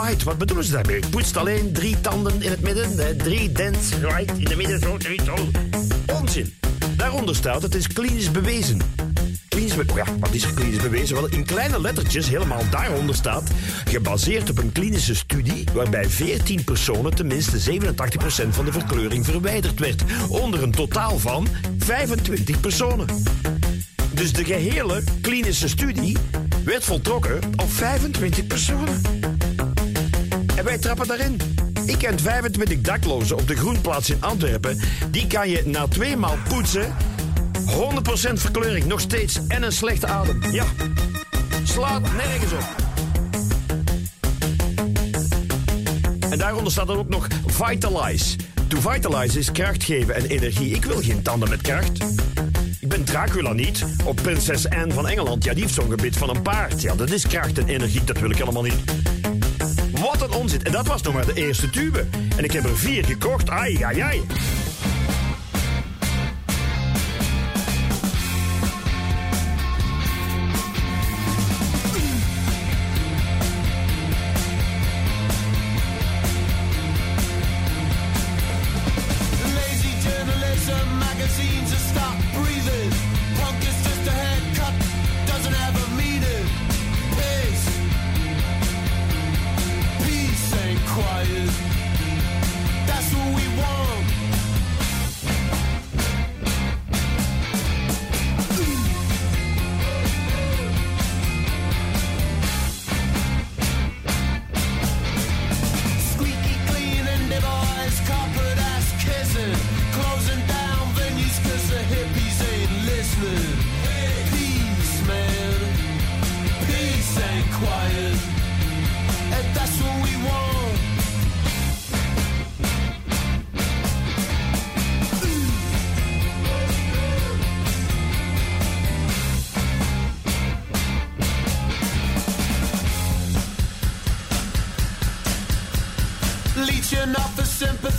3D 0.00 0.06
White, 0.06 0.24
wat 0.24 0.38
bedoelen 0.38 0.64
ze 0.64 0.72
daarmee? 0.72 1.00
Poetst 1.10 1.36
alleen 1.36 1.72
drie 1.72 2.00
tanden 2.00 2.42
in 2.42 2.50
het 2.50 2.60
midden, 2.60 3.16
drie 3.16 3.52
dents 3.52 3.88
right 4.00 4.38
in 4.38 4.46
het 4.46 4.56
midden, 4.56 4.80
zo, 4.80 4.96
drie. 4.96 5.20
Onzin. 6.20 6.54
Daaronder 6.96 7.36
staat, 7.36 7.62
het 7.62 7.74
is 7.74 7.86
klinisch 7.86 8.30
bewezen. 8.30 8.80
Klinisch 9.48 9.74
be- 9.74 9.84
oh 9.90 9.96
ja, 9.96 10.04
wat 10.20 10.32
is 10.32 10.44
er 10.44 10.54
klinisch 10.54 10.82
bewezen? 10.82 11.14
Wel, 11.14 11.28
in 11.28 11.44
kleine 11.44 11.80
lettertjes, 11.80 12.28
helemaal 12.28 12.62
daaronder 12.70 13.14
staat... 13.14 13.50
gebaseerd 13.84 14.50
op 14.50 14.58
een 14.58 14.72
klinische 14.72 15.14
studie... 15.14 15.64
waarbij 15.74 16.08
14 16.08 16.64
personen 16.64 17.14
tenminste 17.14 17.80
87% 17.80 18.48
van 18.48 18.64
de 18.64 18.72
verkleuring 18.72 19.24
verwijderd 19.24 19.78
werd. 19.78 20.02
Onder 20.28 20.62
een 20.62 20.72
totaal 20.72 21.18
van 21.18 21.48
25 21.78 22.60
personen. 22.60 23.06
Dus 24.12 24.32
de 24.32 24.44
gehele 24.44 25.02
klinische 25.20 25.68
studie 25.68 26.16
werd 26.64 26.84
voltrokken 26.84 27.40
op 27.56 27.72
25 27.72 28.46
personen. 28.46 29.19
Wij 30.70 30.78
trappen 30.78 31.06
daarin. 31.06 31.40
Ik 31.86 31.98
ken 31.98 32.18
25 32.18 32.80
daklozen 32.80 33.36
op 33.36 33.48
de 33.48 33.56
Groenplaats 33.56 34.10
in 34.10 34.22
Antwerpen. 34.22 34.80
Die 35.10 35.26
kan 35.26 35.48
je 35.48 35.62
na 35.66 35.88
twee 35.88 36.16
maal 36.16 36.36
poetsen 36.48 36.94
100% 37.66 38.32
verkleuring, 38.32 38.84
nog 38.84 39.00
steeds. 39.00 39.38
En 39.48 39.62
een 39.62 39.72
slechte 39.72 40.06
adem. 40.06 40.52
Ja. 40.52 40.64
Slaat 41.64 42.02
nergens 42.02 42.52
op. 42.52 42.64
En 46.30 46.38
daaronder 46.38 46.72
staat 46.72 46.86
dan 46.86 46.96
ook 46.96 47.08
nog 47.08 47.26
Vitalize. 47.46 48.36
To 48.68 48.80
vitalize 48.80 49.38
is 49.38 49.52
kracht 49.52 49.84
geven 49.84 50.14
en 50.14 50.26
energie. 50.26 50.74
Ik 50.74 50.84
wil 50.84 51.02
geen 51.02 51.22
tanden 51.22 51.48
met 51.48 51.60
kracht. 51.60 51.98
Ik 52.80 52.88
ben 52.88 53.04
Dracula 53.04 53.52
niet. 53.52 53.84
Op 54.04 54.16
prinses 54.22 54.68
Anne 54.68 54.94
van 54.94 55.08
Engeland. 55.08 55.44
Ja, 55.44 55.52
die 55.52 55.62
heeft 55.62 55.74
zo'n 55.74 55.90
gebit 55.90 56.16
van 56.16 56.28
een 56.28 56.42
paard. 56.42 56.82
Ja, 56.82 56.94
dat 56.94 57.10
is 57.10 57.26
kracht 57.26 57.58
en 57.58 57.68
energie. 57.68 58.04
Dat 58.04 58.18
wil 58.18 58.30
ik 58.30 58.38
helemaal 58.38 58.62
niet. 58.62 59.09
Wat 60.20 60.34
een 60.34 60.40
onzin. 60.40 60.62
En 60.62 60.72
dat 60.72 60.86
was 60.86 61.02
nog 61.02 61.14
maar 61.14 61.26
de 61.26 61.34
eerste 61.34 61.70
tube. 61.70 62.06
En 62.36 62.44
ik 62.44 62.52
heb 62.52 62.64
er 62.64 62.78
vier 62.78 63.04
gekocht. 63.04 63.50
Ai, 63.50 63.82
ai, 63.82 64.00
ai. 64.00 64.22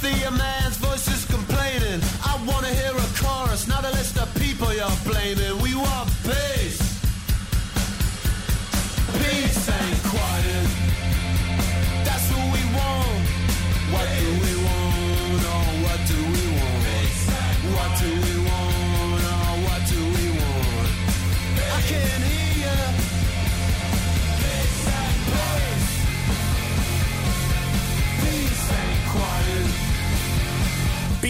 Sympathy, 0.01 0.23
a 0.23 0.31
man's 0.31 0.77
voice 0.77 1.07
is 1.07 1.25
complaining. 1.25 2.01
I 2.25 2.39
wanna 2.47 2.67
hear 2.67 2.91
a 2.91 3.07
chorus, 3.21 3.67
not 3.67 3.85
a 3.85 3.91
list 3.91 4.17
of 4.17 4.33
people 4.35 4.73
you're 4.73 4.89
blaming. 5.05 5.60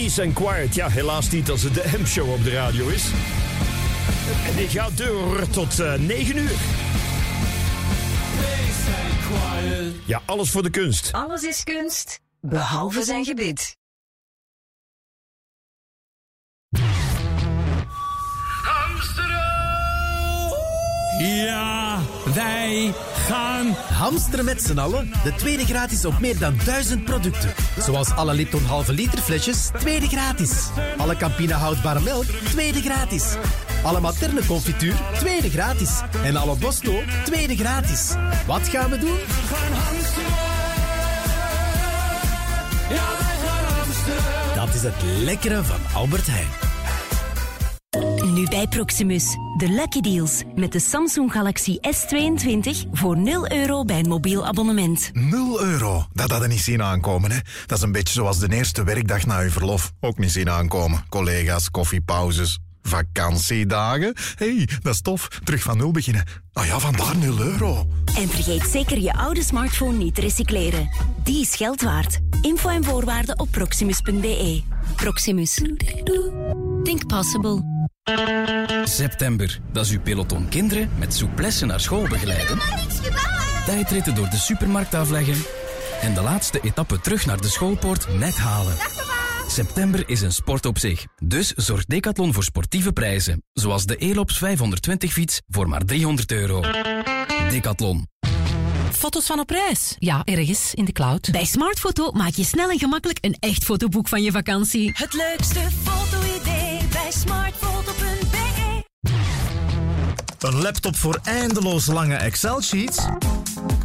Peace 0.02 0.22
and 0.22 0.34
Quiet. 0.34 0.74
Ja, 0.74 0.88
helaas 0.88 1.30
niet 1.30 1.50
als 1.50 1.62
het 1.62 1.74
de 1.74 1.98
M-show 1.98 2.32
op 2.32 2.44
de 2.44 2.50
radio 2.50 2.88
is. 2.88 3.04
En 4.46 4.56
dit 4.56 4.70
gaat 4.70 4.96
door 4.96 5.48
tot 5.48 5.80
eh 5.80 5.94
9 5.94 6.36
uur. 6.36 6.48
Peace 8.36 8.90
ain't 9.02 9.26
quiet. 9.26 9.94
Ja, 10.04 10.22
alles 10.26 10.50
voor 10.50 10.62
de 10.62 10.70
kunst. 10.70 11.12
Alles 11.12 11.42
is 11.42 11.64
kunst, 11.64 12.20
behalve 12.40 13.02
zijn 13.02 13.24
gebit. 13.24 13.76
Ja, 21.18 22.00
wij 22.34 22.94
gaan 23.22 23.66
Hamsteren 23.72 24.44
met 24.44 24.62
z'n 24.62 24.78
allen. 24.78 25.10
De 25.24 25.34
tweede 25.34 25.64
gratis 25.64 26.04
op 26.04 26.20
meer 26.20 26.38
dan 26.38 26.54
duizend 26.64 27.04
producten. 27.04 27.52
Zoals 27.78 28.10
alle 28.10 28.34
Lipton 28.34 28.64
halve 28.64 28.92
liter 28.92 29.18
flesjes, 29.18 29.70
tweede 29.78 30.06
gratis. 30.06 30.68
Alle 30.96 31.16
Campina 31.16 31.56
houdbare 31.56 32.00
melk, 32.00 32.24
tweede 32.24 32.80
gratis. 32.80 33.34
Alle 33.82 34.00
materne 34.00 34.46
confituur, 34.46 34.94
tweede 35.18 35.50
gratis. 35.50 36.00
En 36.24 36.36
alle 36.36 36.56
Bosto, 36.56 37.02
tweede 37.24 37.56
gratis. 37.56 38.12
Wat 38.46 38.68
gaan 38.68 38.90
we 38.90 38.98
doen? 38.98 39.18
Dat 44.54 44.74
is 44.74 44.82
het 44.82 45.02
lekkere 45.24 45.64
van 45.64 45.80
Albert 45.94 46.26
Heijn. 46.26 46.71
Nu 48.34 48.48
bij 48.48 48.66
Proximus. 48.66 49.36
De 49.56 49.68
Lucky 49.68 50.00
Deals. 50.00 50.42
Met 50.54 50.72
de 50.72 50.80
Samsung 50.80 51.32
Galaxy 51.32 51.78
S22 51.80 52.90
voor 52.92 53.16
0 53.18 53.52
euro 53.52 53.84
bij 53.84 53.98
een 53.98 54.08
mobiel 54.08 54.46
abonnement. 54.46 55.10
0 55.12 55.62
euro. 55.62 56.06
Dat 56.12 56.30
hadden 56.30 56.48
niet 56.48 56.60
zien 56.60 56.82
aankomen, 56.82 57.30
hè. 57.30 57.38
Dat 57.66 57.78
is 57.78 57.84
een 57.84 57.92
beetje 57.92 58.14
zoals 58.14 58.38
de 58.38 58.54
eerste 58.54 58.84
werkdag 58.84 59.26
na 59.26 59.38
uw 59.38 59.50
verlof. 59.50 59.92
Ook 60.00 60.18
niet 60.18 60.30
zien 60.30 60.50
aankomen. 60.50 61.04
Collega's, 61.08 61.70
koffiepauzes, 61.70 62.58
vakantiedagen. 62.82 64.14
Hé, 64.34 64.56
hey, 64.56 64.68
dat 64.82 64.94
is 64.94 65.00
tof. 65.00 65.28
Terug 65.44 65.62
van 65.62 65.76
nul 65.76 65.90
beginnen. 65.90 66.24
Nou 66.52 66.66
ja, 66.66 66.78
vandaar 66.78 67.16
0 67.16 67.40
euro. 67.40 67.86
En 68.16 68.28
vergeet 68.28 68.68
zeker 68.70 69.00
je 69.00 69.12
oude 69.12 69.42
smartphone 69.42 69.96
niet 69.96 70.14
te 70.14 70.20
recycleren. 70.20 70.90
Die 71.24 71.40
is 71.40 71.54
geld 71.54 71.82
waard. 71.82 72.18
Info 72.40 72.68
en 72.68 72.84
voorwaarden 72.84 73.38
op 73.38 73.48
proximus.be. 73.50 74.62
Proximus. 74.96 75.60
Think 76.82 77.06
possible. 77.06 77.70
September. 78.84 79.60
Dat 79.72 79.84
is 79.84 79.90
uw 79.90 80.00
peloton 80.00 80.48
kinderen 80.48 80.90
met 80.98 81.14
souplesse 81.14 81.66
naar 81.66 81.80
school 81.80 82.08
begeleiden. 82.08 82.58
Tijdritten 83.66 84.14
door 84.14 84.30
de 84.30 84.36
supermarkt 84.36 84.94
afleggen. 84.94 85.36
En 86.00 86.14
de 86.14 86.22
laatste 86.22 86.60
etappe 86.62 87.00
terug 87.00 87.26
naar 87.26 87.40
de 87.40 87.48
schoolpoort 87.48 88.18
net 88.18 88.36
halen. 88.36 88.74
September 89.52 90.02
is 90.06 90.20
een 90.20 90.32
sport 90.32 90.66
op 90.66 90.78
zich. 90.78 91.06
Dus 91.22 91.52
zorgt 91.52 91.88
Decathlon 91.88 92.32
voor 92.32 92.42
sportieve 92.42 92.92
prijzen. 92.92 93.42
Zoals 93.52 93.86
de 93.86 93.96
Elops 93.96 94.38
520 94.38 95.12
fiets 95.12 95.40
voor 95.48 95.68
maar 95.68 95.84
300 95.84 96.32
euro. 96.32 96.64
Decathlon. 97.48 98.08
Foto's 98.92 99.26
van 99.26 99.38
op 99.38 99.50
reis? 99.50 99.96
Ja, 99.98 100.24
ergens 100.24 100.74
in 100.74 100.84
de 100.84 100.92
cloud. 100.92 101.28
Bij 101.30 101.44
Smartfoto 101.44 102.10
maak 102.10 102.34
je 102.34 102.44
snel 102.44 102.70
en 102.70 102.78
gemakkelijk 102.78 103.18
een 103.20 103.36
echt 103.40 103.64
fotoboek 103.64 104.08
van 104.08 104.22
je 104.22 104.30
vakantie. 104.30 104.90
Het 104.94 105.12
leukste 105.12 105.60
foto-idee 105.82 106.78
bij 106.92 107.10
smartfoto.be. 107.10 108.84
Een 110.38 110.62
laptop 110.62 110.96
voor 110.96 111.20
eindeloos 111.22 111.86
lange 111.86 112.16
Excel-sheets? 112.16 112.98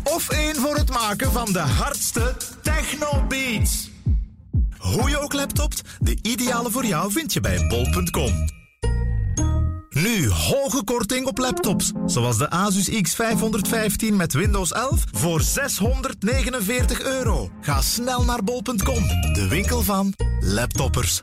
Of 0.03 0.30
één 0.30 0.55
voor 0.55 0.76
het 0.76 0.89
maken 0.89 1.32
van 1.32 1.51
de 1.53 1.59
hardste 1.59 2.36
techno-beats? 2.61 3.95
Hoe 4.93 5.09
je 5.09 5.19
ook 5.19 5.33
laptopt, 5.33 5.81
de 5.99 6.17
ideale 6.21 6.71
voor 6.71 6.85
jou 6.85 7.11
vind 7.11 7.33
je 7.33 7.39
bij 7.39 7.67
bol.com. 7.67 8.45
Nu 9.89 10.29
hoge 10.29 10.83
korting 10.83 11.25
op 11.25 11.38
laptops, 11.38 11.91
zoals 12.05 12.38
de 12.38 12.49
Asus 12.49 12.89
X515 12.89 14.13
met 14.13 14.33
Windows 14.33 14.71
11 14.71 15.03
voor 15.11 15.41
649 15.41 17.01
euro. 17.01 17.51
Ga 17.61 17.81
snel 17.81 18.23
naar 18.23 18.43
bol.com, 18.43 19.07
de 19.33 19.45
winkel 19.49 19.81
van 19.81 20.13
laptoppers. 20.39 21.21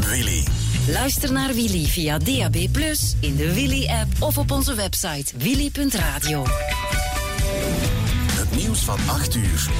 Willy. 0.00 0.46
Luister 0.88 1.32
naar 1.32 1.54
Willy 1.54 1.84
via 1.84 2.18
DAB+, 2.18 2.56
in 3.20 3.36
de 3.36 3.54
Willy-app 3.54 4.08
of 4.18 4.38
op 4.38 4.50
onze 4.50 4.74
website 4.74 5.36
willy.radio. 5.36 6.44
Het 8.32 8.56
nieuws 8.56 8.78
van 8.78 8.98
8 9.06 9.34
uur. 9.34 9.70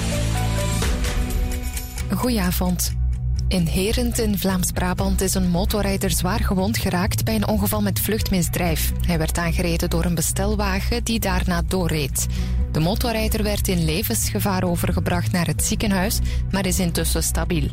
Goedenavond. 2.16 2.94
In 3.48 3.66
Herent 3.66 4.18
in 4.18 4.38
Vlaams-Brabant 4.38 5.20
is 5.20 5.34
een 5.34 5.50
motorrijder 5.50 6.10
zwaar 6.10 6.40
gewond 6.40 6.78
geraakt 6.78 7.24
bij 7.24 7.34
een 7.34 7.48
ongeval 7.48 7.82
met 7.82 8.00
vluchtmisdrijf. 8.00 8.92
Hij 9.06 9.18
werd 9.18 9.38
aangereden 9.38 9.90
door 9.90 10.04
een 10.04 10.14
bestelwagen 10.14 11.04
die 11.04 11.20
daarna 11.20 11.62
doorreed. 11.62 12.26
De 12.72 12.80
motorrijder 12.80 13.42
werd 13.42 13.68
in 13.68 13.84
levensgevaar 13.84 14.64
overgebracht 14.64 15.32
naar 15.32 15.46
het 15.46 15.64
ziekenhuis, 15.64 16.18
maar 16.50 16.66
is 16.66 16.78
intussen 16.78 17.22
stabiel. 17.22 17.68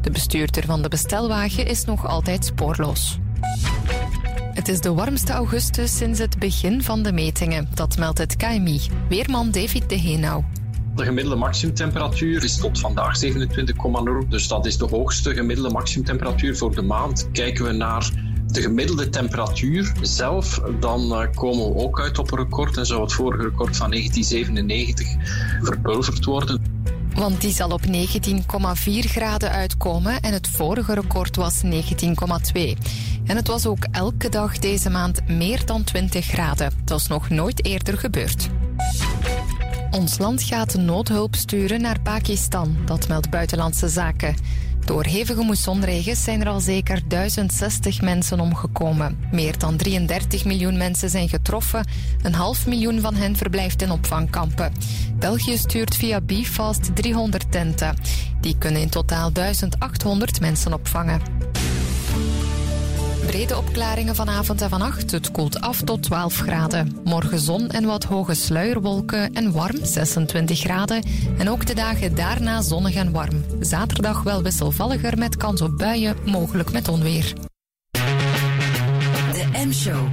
De 0.00 0.10
bestuurder 0.10 0.64
van 0.66 0.82
de 0.82 0.88
bestelwagen 0.88 1.66
is 1.66 1.84
nog 1.84 2.06
altijd 2.06 2.44
spoorloos. 2.44 3.18
Het 4.54 4.68
is 4.68 4.80
de 4.80 4.92
warmste 4.94 5.32
augustus 5.32 5.96
sinds 5.96 6.18
het 6.18 6.38
begin 6.38 6.82
van 6.82 7.02
de 7.02 7.12
metingen. 7.12 7.68
Dat 7.74 7.98
meldt 7.98 8.18
het 8.18 8.36
KMI. 8.36 8.80
Weerman 9.08 9.50
David 9.50 9.88
de 9.88 9.96
Heenau. 9.96 10.44
De 10.94 11.04
gemiddelde 11.04 11.38
maximumtemperatuur 11.38 12.44
is 12.44 12.56
tot 12.56 12.80
vandaag 12.80 13.24
27,0. 13.24 14.28
Dus 14.28 14.48
dat 14.48 14.66
is 14.66 14.78
de 14.78 14.86
hoogste 14.86 15.34
gemiddelde 15.34 15.70
maximumtemperatuur 15.70 16.56
voor 16.56 16.74
de 16.74 16.82
maand. 16.82 17.28
Kijken 17.32 17.64
we 17.64 17.72
naar 17.72 18.10
de 18.46 18.60
gemiddelde 18.60 19.08
temperatuur 19.08 19.92
zelf, 20.00 20.60
dan 20.80 21.14
eh, 21.14 21.26
komen 21.34 21.66
we 21.66 21.74
ook 21.74 22.00
uit 22.00 22.18
op 22.18 22.32
een 22.32 22.38
record. 22.38 22.76
En 22.76 22.86
zou 22.86 23.00
het 23.02 23.12
vorige 23.12 23.42
record 23.42 23.76
van 23.76 23.90
1997 23.90 25.06
verpulverd 25.62 26.24
worden. 26.24 26.80
Want 27.14 27.40
die 27.40 27.52
zal 27.52 27.70
op 27.70 27.82
19,4 27.86 27.90
graden 28.84 29.50
uitkomen 29.50 30.20
en 30.20 30.32
het 30.32 30.48
vorige 30.48 30.94
record 30.94 31.36
was 31.36 31.62
19,2. 31.64 31.70
En 33.24 33.36
het 33.36 33.46
was 33.46 33.66
ook 33.66 33.84
elke 33.90 34.28
dag 34.28 34.58
deze 34.58 34.90
maand 34.90 35.28
meer 35.28 35.66
dan 35.66 35.84
20 35.84 36.24
graden. 36.24 36.72
Dat 36.84 37.00
is 37.00 37.06
nog 37.06 37.28
nooit 37.28 37.64
eerder 37.64 37.98
gebeurd. 37.98 38.48
Ons 39.92 40.18
land 40.18 40.42
gaat 40.42 40.76
noodhulp 40.76 41.34
sturen 41.34 41.80
naar 41.80 42.00
Pakistan, 42.00 42.76
dat 42.84 43.08
meldt 43.08 43.30
Buitenlandse 43.30 43.88
Zaken. 43.88 44.34
Door 44.84 45.04
hevige 45.04 45.42
moessonregens 45.42 46.24
zijn 46.24 46.40
er 46.40 46.48
al 46.48 46.60
zeker 46.60 47.08
1060 47.08 48.00
mensen 48.00 48.40
omgekomen. 48.40 49.18
Meer 49.32 49.58
dan 49.58 49.76
33 49.76 50.44
miljoen 50.44 50.76
mensen 50.76 51.10
zijn 51.10 51.28
getroffen. 51.28 51.86
Een 52.22 52.34
half 52.34 52.66
miljoen 52.66 53.00
van 53.00 53.14
hen 53.14 53.36
verblijft 53.36 53.82
in 53.82 53.90
opvangkampen. 53.90 54.72
België 55.18 55.56
stuurt 55.56 55.96
via 55.96 56.20
Bifast 56.20 56.96
300 56.96 57.52
tenten. 57.52 57.96
Die 58.40 58.58
kunnen 58.58 58.80
in 58.80 58.90
totaal 58.90 59.32
1800 59.32 60.40
mensen 60.40 60.72
opvangen. 60.72 61.20
Brede 63.32 63.56
opklaringen 63.56 64.14
vanavond 64.14 64.62
en 64.62 64.68
vannacht. 64.68 65.10
Het 65.10 65.30
koelt 65.30 65.60
af 65.60 65.82
tot 65.82 66.02
12 66.02 66.36
graden. 66.36 67.00
Morgen 67.04 67.38
zon 67.38 67.70
en 67.70 67.84
wat 67.84 68.04
hoge 68.04 68.34
sluierwolken 68.34 69.32
en 69.32 69.52
warm 69.52 69.84
26 69.84 70.58
graden. 70.58 71.02
En 71.38 71.50
ook 71.50 71.66
de 71.66 71.74
dagen 71.74 72.14
daarna 72.14 72.62
zonnig 72.62 72.94
en 72.94 73.12
warm. 73.12 73.44
Zaterdag 73.60 74.22
wel 74.22 74.42
wisselvalliger 74.42 75.18
met 75.18 75.36
kans 75.36 75.60
op 75.60 75.78
buien, 75.78 76.16
mogelijk 76.24 76.72
met 76.72 76.88
onweer. 76.88 77.32
De 79.32 79.64
M-show. 79.66 80.08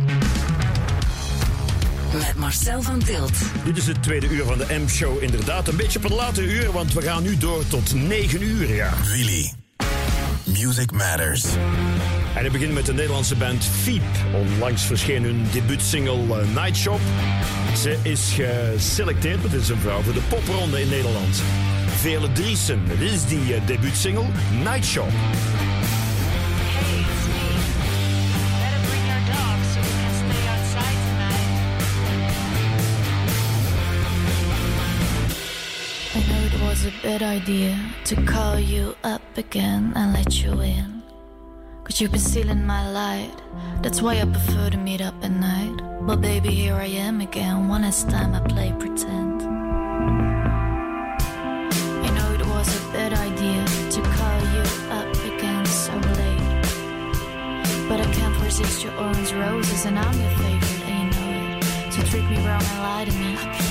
Met 2.13 2.35
Marcel 2.35 2.81
van 2.81 2.99
Tilt. 2.99 3.37
Dit 3.65 3.77
is 3.77 3.87
het 3.87 4.03
tweede 4.03 4.27
uur 4.29 4.45
van 4.45 4.57
de 4.57 4.79
M-show. 4.85 5.23
Inderdaad, 5.23 5.67
een 5.67 5.77
beetje 5.77 5.99
op 5.99 6.05
een 6.05 6.15
late 6.15 6.43
uur, 6.43 6.71
want 6.71 6.93
we 6.93 7.01
gaan 7.01 7.23
nu 7.23 7.37
door 7.37 7.67
tot 7.67 7.93
9 7.93 8.41
uur. 8.41 8.75
Ja. 8.75 8.93
Willy. 9.11 9.53
Music 10.45 10.91
Matters. 10.91 11.45
En 12.35 12.45
ik 12.45 12.51
begin 12.51 12.73
met 12.73 12.85
de 12.85 12.93
Nederlandse 12.93 13.35
band 13.35 13.65
Fiep. 13.65 14.03
Onlangs 14.33 14.83
verscheen 14.83 15.23
hun 15.23 15.45
debuutsingle 15.51 16.13
eh, 16.13 16.47
Night 16.55 16.77
Shop. 16.77 16.99
Ze 17.75 17.97
is 18.01 18.33
geselecteerd, 18.33 19.43
het 19.43 19.53
is 19.53 19.69
een 19.69 19.79
vrouw, 19.79 20.01
voor 20.01 20.13
de 20.13 20.21
popronde 20.29 20.81
in 20.81 20.89
Nederland. 20.89 21.41
Vele 21.87 22.31
Driesen, 22.31 22.81
dit 22.87 23.11
is 23.11 23.25
die 23.25 23.53
eh, 23.53 23.67
debuutsingle 23.67 24.25
Night 24.63 24.85
Shop. 24.85 25.09
Was 36.69 36.85
a 36.85 36.91
bad 37.01 37.21
idea 37.21 37.75
to 38.03 38.15
call 38.23 38.59
you 38.59 38.93
up 39.03 39.21
again 39.37 39.91
and 39.95 40.13
let 40.13 40.39
you 40.41 40.61
in. 40.61 40.98
Cause 41.89 42.01
you've 42.01 42.11
been 42.11 42.21
stealing 42.21 42.67
my 42.67 42.87
light. 42.91 43.33
That's 43.81 43.99
why 43.99 44.21
I 44.21 44.25
prefer 44.25 44.69
to 44.69 44.77
meet 44.77 45.01
up 45.01 45.15
at 45.23 45.31
night. 45.31 45.81
But 46.01 46.21
baby, 46.21 46.49
here 46.49 46.75
I 46.75 46.85
am 46.85 47.19
again. 47.19 47.67
One 47.67 47.81
last 47.81 48.07
time 48.11 48.35
I 48.35 48.41
play 48.41 48.71
pretend. 48.77 49.41
I 52.05 52.09
know 52.13 52.31
it 52.35 52.45
was 52.45 52.69
a 52.77 52.91
bad 52.93 53.13
idea 53.13 53.65
to 53.89 54.01
call 54.17 54.39
you 54.53 54.61
up 54.91 55.09
again 55.33 55.65
so 55.65 55.93
late. 55.93 56.61
But 57.89 58.01
I 58.01 58.11
can't 58.13 58.39
resist 58.43 58.83
your 58.83 58.93
orange 58.93 59.33
roses, 59.33 59.85
and 59.85 59.97
I'm 59.97 60.21
your 60.21 60.29
favorite, 60.37 60.89
and 60.89 61.15
you 61.15 61.19
know 61.19 61.57
it. 61.57 61.93
So 61.93 62.03
treat 62.03 62.29
me 62.29 62.37
wrong 62.45 62.61
and 62.61 62.79
lie 62.83 63.05
to 63.05 63.11
me. 63.17 63.68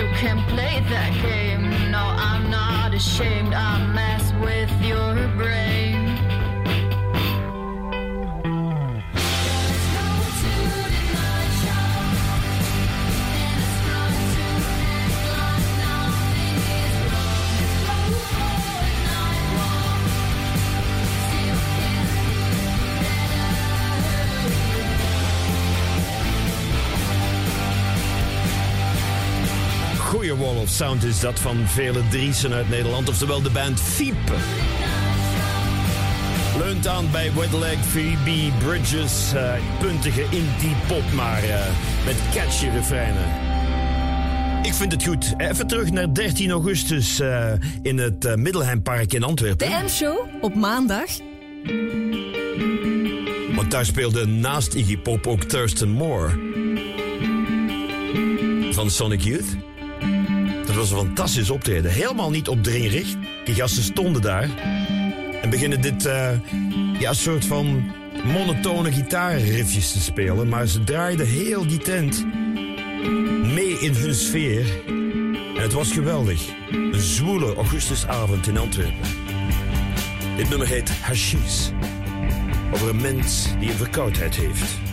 So 0.00 0.06
can't 0.16 0.40
play 0.48 0.80
that 0.88 1.12
game. 1.20 1.68
No, 1.90 1.98
I'm 1.98 2.50
not 2.50 2.94
ashamed. 2.94 3.52
I 3.52 3.86
mess 3.92 4.32
with 4.40 4.72
your 4.82 5.28
brain. 5.36 6.19
Sound 30.70 31.04
is 31.04 31.20
dat 31.20 31.40
van 31.40 31.56
vele 31.66 32.08
Driesen 32.08 32.52
uit 32.52 32.68
Nederland, 32.68 33.08
oftewel 33.08 33.42
de 33.42 33.50
band 33.50 33.80
Fiep. 33.80 34.32
Leunt 36.58 36.86
aan 36.86 37.10
bij 37.10 37.32
Wetleg, 37.34 37.78
Phoebe 37.78 38.50
Bridges, 38.58 39.32
eh, 39.32 39.52
puntige 39.78 40.22
indie 40.22 40.76
pop, 40.86 41.12
maar 41.14 41.42
eh, 41.42 41.66
met 42.04 42.16
catchy 42.34 42.68
refreinen. 42.68 43.24
Ik 44.62 44.74
vind 44.74 44.92
het 44.92 45.04
goed. 45.04 45.34
Even 45.36 45.66
terug 45.66 45.90
naar 45.90 46.14
13 46.14 46.50
augustus 46.50 47.20
eh, 47.20 47.52
in 47.82 47.98
het 47.98 48.24
uh, 48.24 48.34
Middelheimpark 48.34 49.12
in 49.12 49.22
Antwerpen. 49.22 49.68
De 49.68 49.80
M-show 49.84 50.18
op 50.40 50.54
maandag. 50.54 51.08
Want 53.54 53.70
daar 53.70 53.84
speelde 53.84 54.26
naast 54.26 54.74
Iggy 54.74 54.98
Pop 54.98 55.26
ook 55.26 55.44
Thurston 55.44 55.90
Moore. 55.90 56.30
Van 58.72 58.90
Sonic 58.90 59.20
Youth. 59.20 59.69
Dat 60.70 60.78
was 60.78 60.90
een 60.90 61.06
fantastisch 61.06 61.50
optreden. 61.50 61.90
Helemaal 61.90 62.30
niet 62.30 62.48
opdringerig. 62.48 63.14
Die 63.44 63.54
gasten 63.54 63.82
stonden 63.82 64.22
daar 64.22 64.48
en 65.42 65.50
beginnen 65.50 65.80
dit 65.80 66.06
eh, 66.06 66.30
ja, 66.98 67.12
soort 67.12 67.44
van 67.44 67.92
monotone 68.24 68.92
gitaarriffjes 68.92 69.92
te 69.92 70.00
spelen. 70.00 70.48
Maar 70.48 70.66
ze 70.66 70.84
draaiden 70.84 71.26
heel 71.26 71.66
die 71.66 71.78
tent 71.78 72.26
mee 73.54 73.78
in 73.80 73.94
hun 73.94 74.14
sfeer. 74.14 74.66
En 75.56 75.62
het 75.62 75.72
was 75.72 75.92
geweldig. 75.92 76.48
Een 76.70 77.00
zwoele 77.00 77.54
augustusavond 77.54 78.46
in 78.46 78.58
Antwerpen. 78.58 79.08
Dit 80.36 80.48
nummer 80.48 80.68
heet 80.68 80.90
Hashish. 80.90 81.68
Over 82.74 82.88
een 82.88 83.00
mens 83.00 83.46
die 83.58 83.70
een 83.70 83.76
verkoudheid 83.76 84.36
heeft. 84.36 84.89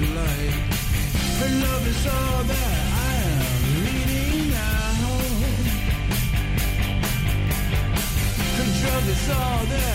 Light? 0.00 0.54
Her 1.40 1.52
love 1.64 1.86
is 1.86 2.06
all 2.06 2.42
that 2.52 2.78
I 3.06 3.12
am 3.32 3.62
needing 3.84 4.50
now. 4.50 5.08
Her 8.56 8.68
drug 8.80 9.04
is 9.14 9.28
all 9.30 9.62
that 9.72 9.85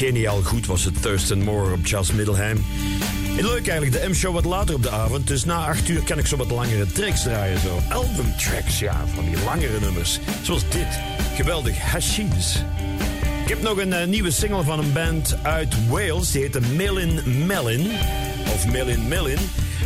Geniaal 0.00 0.42
goed 0.42 0.66
was 0.66 0.84
het 0.84 1.02
Thurston 1.02 1.42
Moore 1.42 1.72
op 1.72 1.78
Charles 1.82 2.12
Middelheim. 2.12 2.64
Leuk 3.36 3.68
eigenlijk, 3.68 4.02
de 4.02 4.08
M-show 4.08 4.34
wat 4.34 4.44
later 4.44 4.74
op 4.74 4.82
de 4.82 4.90
avond. 4.90 5.26
Dus 5.26 5.44
na 5.44 5.66
acht 5.66 5.88
uur 5.88 6.02
kan 6.02 6.18
ik 6.18 6.26
zo 6.26 6.36
wat 6.36 6.50
langere 6.50 6.86
tracks 6.86 7.22
draaien. 7.22 7.60
Zo 7.60 7.78
album 7.88 8.36
tracks, 8.36 8.78
ja, 8.78 9.04
van 9.14 9.24
die 9.24 9.44
langere 9.44 9.80
nummers. 9.80 10.20
Zoals 10.42 10.68
dit. 10.68 11.00
Geweldig, 11.34 11.78
Hashish. 11.78 12.56
Ik 13.42 13.48
heb 13.48 13.62
nog 13.62 13.78
een 13.78 13.92
eh, 13.92 14.06
nieuwe 14.06 14.30
single 14.30 14.62
van 14.62 14.78
een 14.78 14.92
band 14.92 15.36
uit 15.42 15.88
Wales. 15.88 16.30
Die 16.30 16.42
heet 16.42 16.76
Melin 16.76 17.46
Melin. 17.46 17.90
Of 18.54 18.66
Melin 18.72 19.08
Melin. 19.08 19.38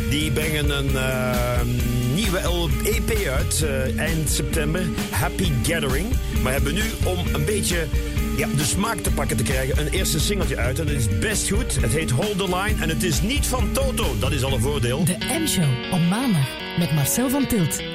Die 0.09 0.31
brengen 0.31 0.69
een 0.69 0.97
eh, 0.97 1.61
nieuwe 2.13 2.69
EP 2.83 3.27
uit 3.27 3.61
eh, 3.61 3.99
eind 3.99 4.29
september. 4.29 4.81
Happy 5.09 5.51
Gathering. 5.63 6.07
Maar 6.41 6.53
hebben 6.53 6.73
nu 6.73 6.83
om 7.03 7.17
een 7.33 7.45
beetje 7.45 7.87
ja, 8.37 8.47
de 8.47 8.63
smaak 8.63 8.97
te 8.97 9.11
pakken 9.11 9.37
te 9.37 9.43
krijgen. 9.43 9.79
Een 9.79 9.89
eerste 9.89 10.19
singeltje 10.19 10.57
uit 10.57 10.79
en 10.79 10.85
dat 10.85 10.95
is 10.95 11.19
best 11.19 11.49
goed. 11.49 11.81
Het 11.81 11.93
heet 11.93 12.11
Hold 12.11 12.37
the 12.37 12.55
Line 12.55 12.81
en 12.81 12.89
het 12.89 13.03
is 13.03 13.21
niet 13.21 13.45
van 13.45 13.71
Toto. 13.71 14.15
Dat 14.19 14.31
is 14.31 14.43
al 14.43 14.53
een 14.53 14.61
voordeel. 14.61 15.05
De 15.05 15.17
M-show 15.39 15.93
op 15.93 15.99
maandag 16.09 16.47
met 16.77 16.91
Marcel 16.91 17.29
van 17.29 17.47
Tilt. 17.47 17.94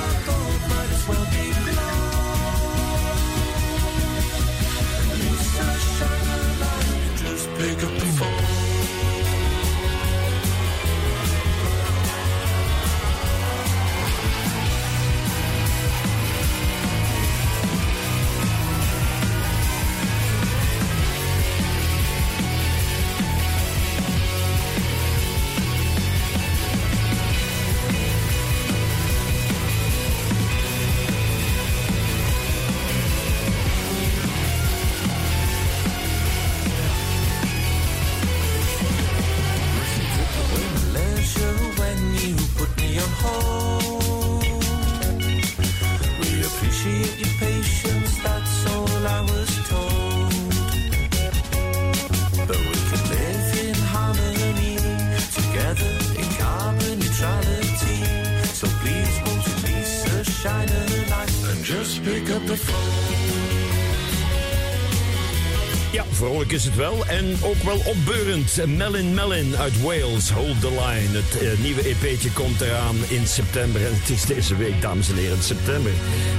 wel 67.63 67.79
opbeurend. 67.85 68.65
Melin 68.67 69.13
Melin 69.13 69.55
uit 69.55 69.81
Wales, 69.81 70.29
Hold 70.29 70.61
the 70.61 70.69
Line. 70.69 71.17
Het 71.17 71.41
eh, 71.41 71.59
nieuwe 71.59 71.81
EP'tje 71.81 72.31
komt 72.31 72.61
eraan 72.61 72.95
in 73.07 73.27
september. 73.27 73.85
En 73.85 73.93
het 73.93 74.09
is 74.09 74.25
deze 74.25 74.55
week, 74.55 74.81
dames 74.81 75.09
en 75.09 75.15
heren, 75.15 75.43
september. 75.43 75.91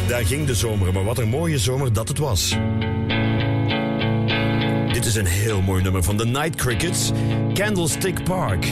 Daar 0.09 0.27
ging 0.27 0.47
de 0.47 0.55
zomer, 0.55 0.93
maar 0.93 1.05
wat 1.05 1.19
een 1.19 1.29
mooie 1.29 1.59
zomer 1.59 1.93
dat 1.93 2.09
het 2.09 2.19
was. 2.19 2.57
Dit 4.93 5.07
is 5.07 5.15
een 5.15 5.27
heel 5.27 5.61
mooi 5.61 5.83
nummer 5.83 6.03
van 6.03 6.17
de 6.17 6.27
Night 6.27 6.55
Crickets, 6.55 7.11
Candlestick 7.55 8.25
Park. 8.25 8.67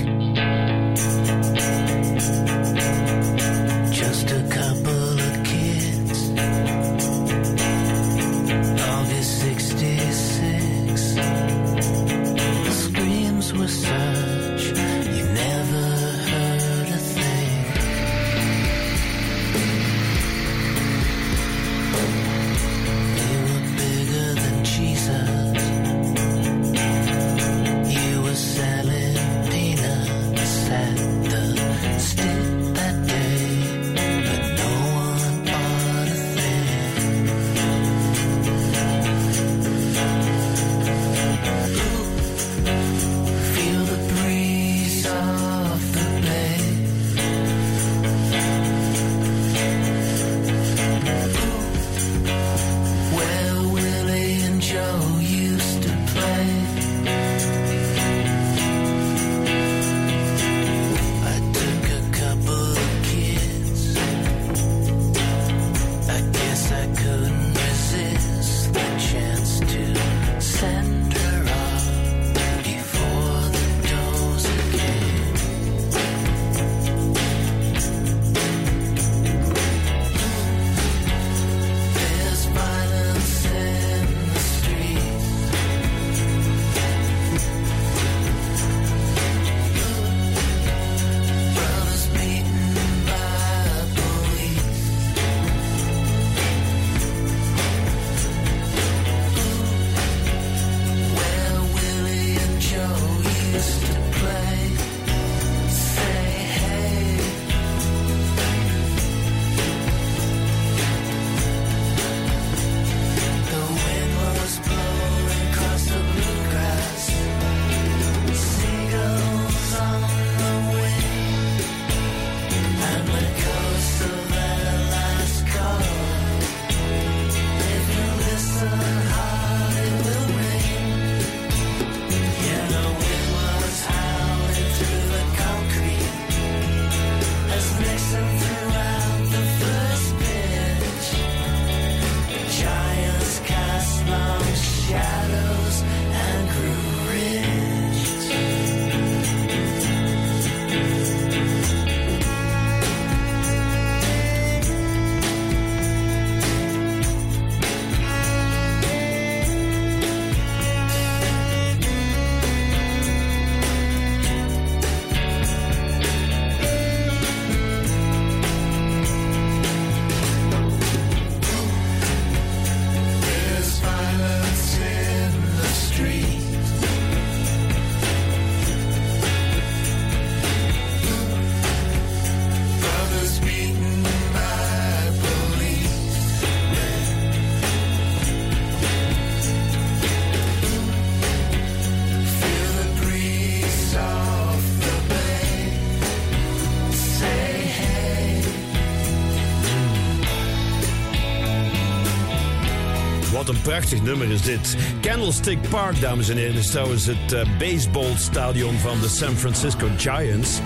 Prachtig 203.81 204.02
nummer 204.02 204.31
is 204.31 204.43
dit. 204.43 204.77
Candlestick 205.01 205.59
Park, 205.69 206.01
dames 206.01 206.28
en 206.28 206.36
heren, 206.36 206.55
is 206.55 206.70
trouwens 206.70 207.07
het 207.07 207.32
eh, 207.32 207.59
baseballstadion 207.59 208.78
van 208.78 209.01
de 209.01 209.09
San 209.09 209.36
Francisco 209.36 209.89
Giants. 209.97 210.59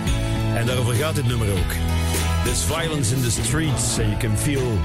En 0.54 0.66
daarover 0.66 0.94
gaat 0.94 1.14
dit 1.14 1.26
nummer 1.26 1.50
ook. 1.50 1.72
There's 2.44 2.62
violence 2.62 3.14
in 3.14 3.22
the 3.22 3.30
streets 3.30 3.98
and 3.98 4.08
you 4.08 4.16
can 4.16 4.36
feel 4.36 4.78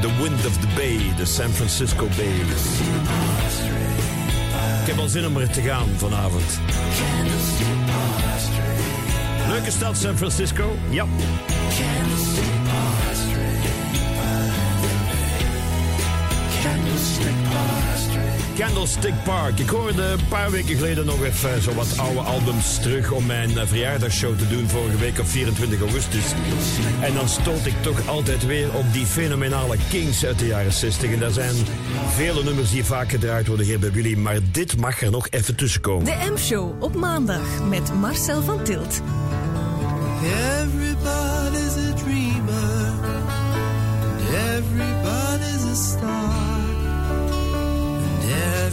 the 0.00 0.08
wind 0.22 0.46
of 0.46 0.58
the 0.60 0.66
bay, 0.76 0.98
the 1.16 1.24
San 1.24 1.50
Francisco 1.50 2.08
Bay. 2.16 2.34
Ik 4.80 4.86
heb 4.86 4.98
al 4.98 5.08
zin 5.08 5.26
om 5.26 5.36
er 5.36 5.50
te 5.50 5.60
gaan 5.60 5.88
vanavond. 5.96 6.60
Leuke 9.48 9.70
stad 9.70 9.96
San 9.96 10.16
Francisco, 10.16 10.76
ja. 10.90 11.06
Candlestick 18.56 19.14
Park. 19.24 19.58
Ik 19.58 19.68
hoorde 19.68 20.02
een 20.02 20.28
paar 20.28 20.50
weken 20.50 20.76
geleden 20.76 21.06
nog 21.06 21.24
even 21.24 21.62
zo 21.62 21.74
wat 21.74 21.98
oude 21.98 22.20
albums 22.20 22.80
terug 22.80 23.12
om 23.12 23.26
mijn 23.26 23.58
eh, 23.58 23.66
verjaardagsshow 23.66 24.38
te 24.38 24.48
doen 24.48 24.68
vorige 24.68 24.96
week 24.96 25.18
op 25.18 25.26
24 25.26 25.80
augustus. 25.80 26.24
En 27.00 27.14
dan 27.14 27.28
stoot 27.28 27.66
ik 27.66 27.82
toch 27.82 28.08
altijd 28.08 28.46
weer 28.46 28.74
op 28.74 28.92
die 28.92 29.06
fenomenale 29.06 29.76
Kings 29.90 30.24
uit 30.24 30.38
de 30.38 30.46
jaren 30.46 30.72
60. 30.72 31.12
En 31.12 31.18
daar 31.18 31.30
zijn 31.30 31.54
vele 32.14 32.44
nummers 32.44 32.70
die 32.70 32.84
vaak 32.84 33.10
gedraaid 33.10 33.46
worden 33.46 33.66
hier 33.66 33.78
bij 33.78 33.90
jullie, 33.90 34.16
maar 34.16 34.38
dit 34.52 34.76
mag 34.76 35.02
er 35.02 35.10
nog 35.10 35.28
even 35.30 35.56
tussenkomen. 35.56 36.04
De 36.04 36.30
M-show 36.32 36.82
op 36.82 36.94
maandag 36.94 37.64
met 37.68 37.94
Marcel 37.94 38.42
van 38.42 38.62
Tilt. 38.62 39.02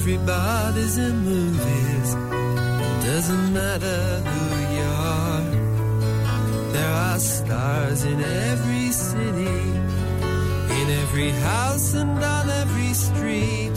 Everybody's 0.04 0.98
in 0.98 1.18
movies. 1.24 2.10
Doesn't 3.06 3.54
matter 3.54 4.02
who 4.30 4.44
you 4.76 4.88
are. 5.16 5.46
There 6.74 6.94
are 7.08 7.20
stars 7.20 8.04
in 8.04 8.20
every 8.22 8.92
city. 8.92 9.62
In 10.80 10.88
every 11.04 11.30
house 11.30 11.94
and 11.94 12.22
on 12.22 12.50
every 12.50 12.94
street. 12.94 13.76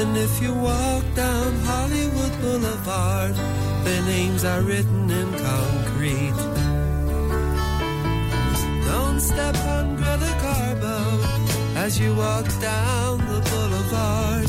And 0.00 0.16
if 0.16 0.40
you 0.40 0.54
walk 0.54 1.04
down 1.14 1.52
Hollywood 1.70 2.34
Boulevard, 2.40 3.34
their 3.84 4.02
names 4.04 4.42
are 4.42 4.62
written 4.62 5.10
in 5.10 5.28
concrete. 5.50 6.40
Don't 8.88 9.20
step 9.20 9.56
on 9.76 9.96
Greta 9.96 10.32
Garbo 10.44 10.98
as 11.84 12.00
you 12.00 12.14
walk 12.14 12.46
down 12.58 13.18
the 13.18 13.40
boulevard. 13.50 14.45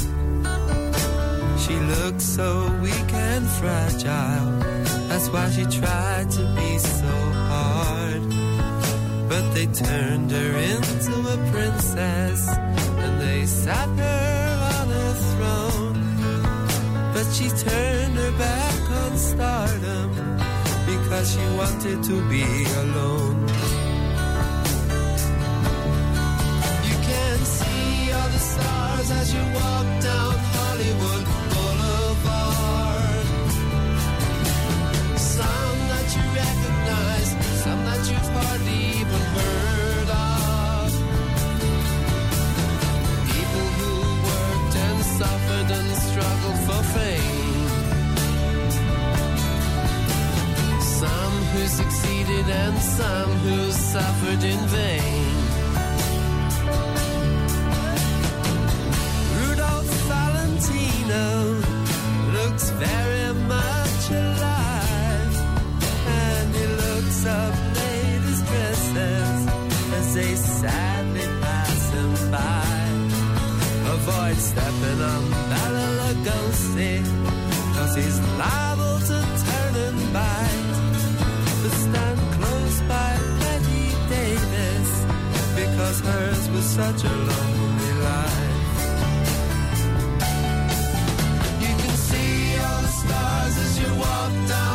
Looks 1.87 2.25
so 2.25 2.69
weak 2.81 3.13
and 3.13 3.47
fragile. 3.47 4.59
That's 5.07 5.29
why 5.29 5.49
she 5.51 5.63
tried 5.63 6.29
to 6.31 6.43
be 6.57 6.79
so 6.79 7.15
hard. 7.51 8.23
But 9.29 9.53
they 9.53 9.67
turned 9.67 10.29
her 10.31 10.51
into 10.71 11.13
a 11.35 11.37
princess 11.49 12.49
and 12.49 13.21
they 13.21 13.45
sat 13.45 13.87
her 13.87 14.49
on 14.75 14.87
a 14.91 15.13
throne. 15.31 15.99
But 17.13 17.25
she 17.31 17.47
turned 17.47 18.15
her 18.17 18.33
back 18.37 18.81
on 19.01 19.17
stardom 19.17 20.11
because 20.85 21.31
she 21.31 21.45
wanted 21.55 22.03
to 22.03 22.29
be 22.29 22.43
alone. 22.83 23.47
You 26.89 26.97
can 27.09 27.37
see 27.57 28.11
all 28.11 28.29
the 28.35 28.43
stars 28.51 29.11
as 29.11 29.33
you 29.33 29.43
walk 29.55 29.87
down 30.03 30.35
Hollywood 30.55 31.46
struggled 46.47 46.59
for 46.65 46.83
fame. 46.97 47.69
Some 50.81 51.33
who 51.53 51.67
succeeded 51.67 52.49
and 52.49 52.77
some 52.79 53.31
who 53.45 53.71
suffered 53.71 54.43
in 54.43 54.59
vain. 54.67 55.35
Rudolph 59.39 59.93
Valentino 60.11 61.25
looks 62.33 62.69
very 62.71 63.33
much 63.55 64.11
alive, 64.11 65.35
and 66.07 66.55
he 66.55 66.67
looks 66.83 67.25
up 67.25 67.53
ladies' 67.75 68.41
dresses 68.49 69.47
as 69.97 70.13
they 70.15 70.35
sadly 70.35 71.27
pass 71.41 71.89
him 71.91 72.31
by. 72.31 72.77
Avoid 73.93 74.37
stepping 74.37 75.01
on 75.01 75.23
Bela 75.49 75.66
Lugosi, 76.77 77.03
cause 77.75 77.95
he's 77.95 78.19
liable 78.37 78.99
to 78.99 79.17
turn 79.45 79.75
and 79.75 80.13
bite. 80.13 80.75
But 81.61 81.71
stand 81.71 82.19
close 82.33 82.81
by 82.81 83.17
Betty 83.39 83.85
Davis, 84.09 84.89
because 85.55 85.99
hers 86.01 86.49
was 86.49 86.65
such 86.65 87.03
a 87.03 87.15
lonely 87.29 87.93
life. 88.03 88.55
You 91.61 91.73
can 91.81 91.95
see 92.09 92.57
all 92.59 92.81
the 92.81 92.93
stars 93.01 93.57
as 93.57 93.79
you 93.79 93.89
walk 93.95 94.47
down 94.47 94.66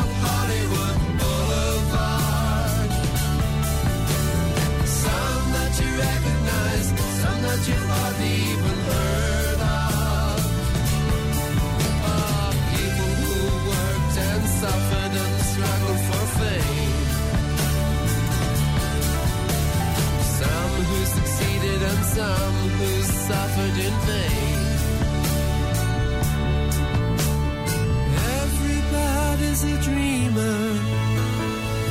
A 29.64 29.78
dreamer, 29.80 30.60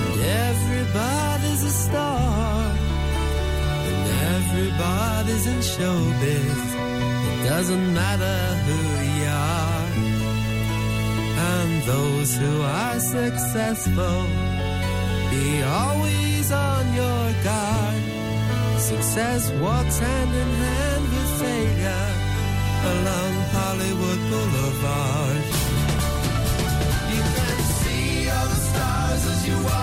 and 0.03 0.19
everybody's 0.49 1.63
a 1.63 1.69
star, 1.69 2.75
and 3.87 4.07
everybody's 4.35 5.45
in 5.47 5.59
showbiz. 5.59 6.65
It 7.31 7.47
doesn't 7.47 7.93
matter 7.93 8.39
who 8.65 8.79
you 9.15 9.25
are, 9.25 9.87
and 11.53 11.83
those 11.83 12.35
who 12.35 12.61
are 12.61 12.99
successful, 12.99 14.25
be 15.31 15.63
always 15.63 16.51
on 16.51 16.93
your 16.93 17.23
guard. 17.45 18.01
Success 18.79 19.49
walks 19.61 19.97
hand 19.97 20.31
in 20.43 20.49
hand 20.65 21.03
with 21.13 21.31
failure 21.39 22.09
along 22.91 23.33
Hollywood 23.55 24.19
Boulevard. 24.29 25.60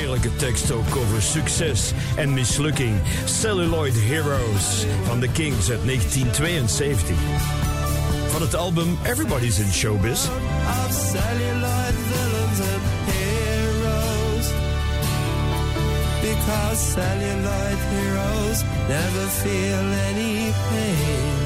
Heerlijke 0.00 0.36
tekst 0.36 0.70
ook 0.70 0.96
over 0.96 1.22
succes 1.22 1.92
en 2.16 2.32
mislukking. 2.32 3.00
Celluloid 3.24 3.94
Heroes 4.00 4.84
van 5.04 5.20
The 5.20 5.28
Kings 5.28 5.70
uit 5.70 5.84
1972. 5.84 7.16
Van 8.28 8.40
het 8.42 8.54
album 8.54 8.98
Everybody's 9.02 9.58
in 9.58 9.72
Showbiz. 9.72 10.26
of 10.26 10.92
celluloid 10.92 11.94
villains 12.10 12.60
and 12.60 12.82
heroes. 13.10 14.46
Because 16.20 16.92
celluloid 16.92 17.78
heroes 17.92 18.62
never 18.88 19.26
feel 19.28 19.84
any 20.08 20.52
pain. 20.68 21.38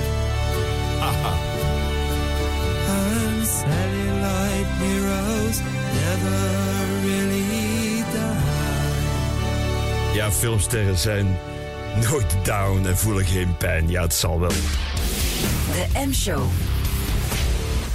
And 2.89 3.47
celluloid 3.47 4.67
heroes 4.79 5.84
ja, 10.15 10.33
filmsterren 10.33 10.99
zijn 10.99 11.39
nooit 12.11 12.37
down 12.43 12.87
en 12.87 12.99
voelen 12.99 13.25
geen 13.25 13.57
pijn. 13.57 13.91
Ja, 13.91 14.03
het 14.03 14.15
zal 14.15 14.41
wel. 14.41 14.49
De 14.49 16.07
M-show. 16.07 16.43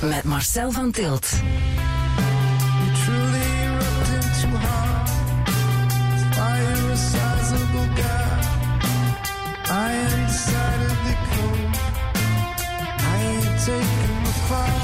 Met 0.01 0.23
Marcel 0.23 0.71
van 0.71 0.91
Tilt. 0.91 1.31
I 9.71 9.91
am 9.91 10.27
cold. 11.35 11.75
I 13.01 13.21
ain't 13.29 13.59
taking 13.65 14.23
the 14.25 14.33
fall. 14.47 14.79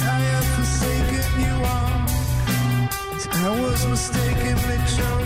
I 0.00 0.20
have 0.30 0.48
forsaken 0.54 1.40
you 1.40 1.56
all. 1.74 1.94
I 3.34 3.60
was. 3.60 4.12
Now 4.12 5.23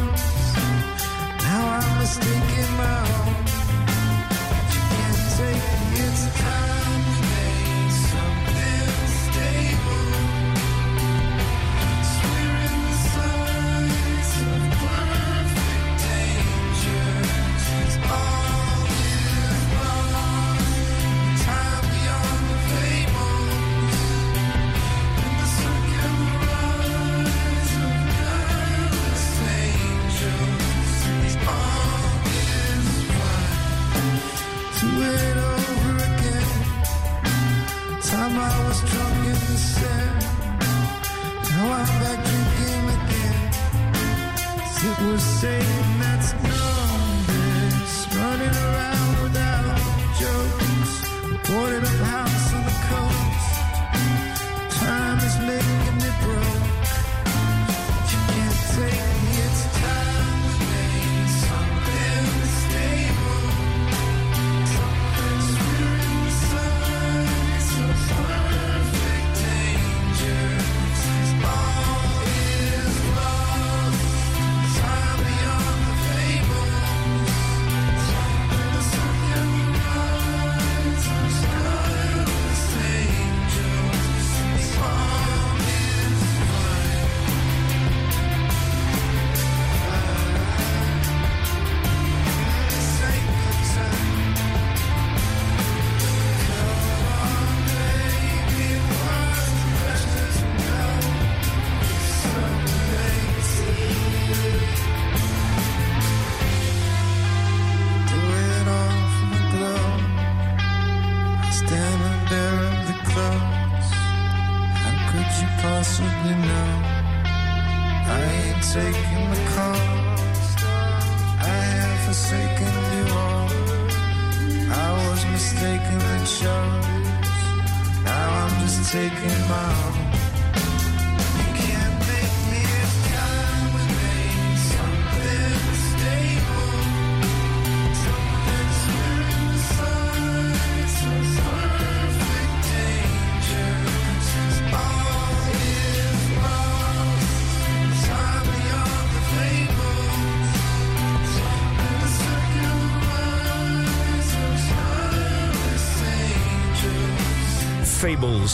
I'm 2.11 2.17
mistaken 2.17 3.48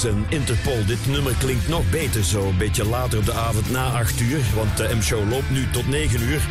En 0.03 0.27
Interpol. 0.29 0.85
Dit 0.87 1.07
nummer 1.07 1.35
klinkt 1.39 1.69
nog 1.69 1.91
beter 1.91 2.25
zo. 2.25 2.49
Een 2.49 2.57
beetje 2.57 2.85
later 2.85 3.19
op 3.19 3.25
de 3.25 3.33
avond 3.33 3.71
na 3.71 3.85
8 3.87 4.21
uur. 4.21 4.41
Want 4.55 4.77
de 4.77 4.95
M-show 4.95 5.31
loopt 5.31 5.51
nu 5.51 5.71
tot 5.71 5.89
9 5.89 6.23
uur. 6.23 6.49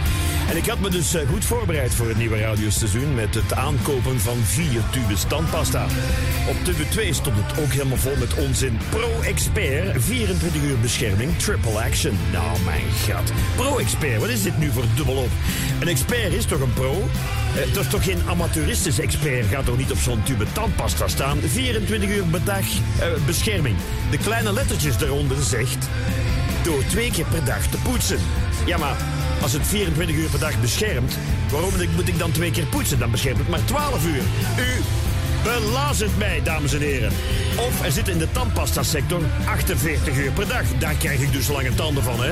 En 0.49 0.57
ik 0.57 0.65
had 0.65 0.79
me 0.79 0.89
dus 0.89 1.13
eh, 1.13 1.27
goed 1.27 1.45
voorbereid 1.45 1.93
voor 1.93 2.07
het 2.07 2.17
nieuwe 2.17 2.37
radioseizoen. 2.37 3.15
Met 3.15 3.35
het 3.35 3.53
aankopen 3.53 4.19
van 4.19 4.37
vier 4.37 4.81
tubes 4.91 5.23
tandpasta. 5.23 5.83
Op 6.49 6.55
tube 6.63 6.89
2 6.89 7.13
stond 7.13 7.35
het 7.39 7.59
ook 7.59 7.71
helemaal 7.71 7.97
vol 7.97 8.15
met 8.19 8.33
onzin. 8.33 8.77
Pro-Expert, 8.89 10.03
24 10.03 10.63
uur 10.63 10.79
bescherming, 10.79 11.37
triple 11.37 11.83
action. 11.83 12.17
Nou, 12.31 12.59
mijn 12.65 12.91
gat. 12.91 13.31
Pro-Expert, 13.55 14.19
wat 14.19 14.29
is 14.29 14.43
dit 14.43 14.57
nu 14.57 14.71
voor 14.71 14.85
dubbelop? 14.95 15.29
Een 15.79 15.87
expert 15.87 16.33
is 16.33 16.45
toch 16.45 16.59
een 16.59 16.73
pro? 16.73 17.09
Eh, 17.55 17.73
dat 17.73 17.83
is 17.83 17.89
toch 17.89 18.03
geen 18.03 18.21
amateuristisch 18.29 18.99
expert? 18.99 19.45
Gaat 19.45 19.65
toch 19.65 19.77
niet 19.77 19.91
op 19.91 19.97
zo'n 19.97 20.23
tube 20.23 20.45
tandpasta 20.51 21.07
staan? 21.07 21.39
24 21.41 22.09
uur 22.09 22.23
per 22.23 22.43
dag 22.43 22.65
eh, 22.99 23.07
bescherming. 23.25 23.75
De 24.11 24.17
kleine 24.17 24.53
lettertjes 24.53 24.97
daaronder 24.97 25.43
zegt... 25.43 25.87
Door 26.63 26.85
twee 26.85 27.11
keer 27.11 27.25
per 27.25 27.45
dag 27.45 27.67
te 27.67 27.77
poetsen. 27.77 28.19
Ja, 28.65 28.77
maar 28.77 28.97
als 29.41 29.53
het 29.53 29.67
24 29.67 30.15
uur 30.15 30.29
per 30.29 30.39
dag 30.39 30.61
beschermt... 30.61 31.17
waarom 31.51 31.73
moet 31.95 32.07
ik 32.07 32.17
dan 32.19 32.31
twee 32.31 32.51
keer 32.51 32.65
poetsen? 32.65 32.99
Dan 32.99 33.11
beschermt 33.11 33.37
het 33.37 33.49
maar 33.49 33.65
12 33.65 34.05
uur. 34.05 34.23
U 34.57 34.81
belazert 35.43 36.17
mij, 36.17 36.41
dames 36.43 36.73
en 36.73 36.81
heren. 36.81 37.11
Of 37.57 37.85
er 37.85 37.91
zit 37.91 38.07
in 38.07 38.17
de 38.17 38.31
tandpasta 38.31 38.83
sector 38.83 39.21
48 39.45 40.17
uur 40.17 40.31
per 40.31 40.47
dag. 40.47 40.63
Daar 40.79 40.95
krijg 40.95 41.19
ik 41.19 41.31
dus 41.31 41.47
lange 41.47 41.73
tanden 41.73 42.03
van, 42.03 42.23
hè? 42.23 42.31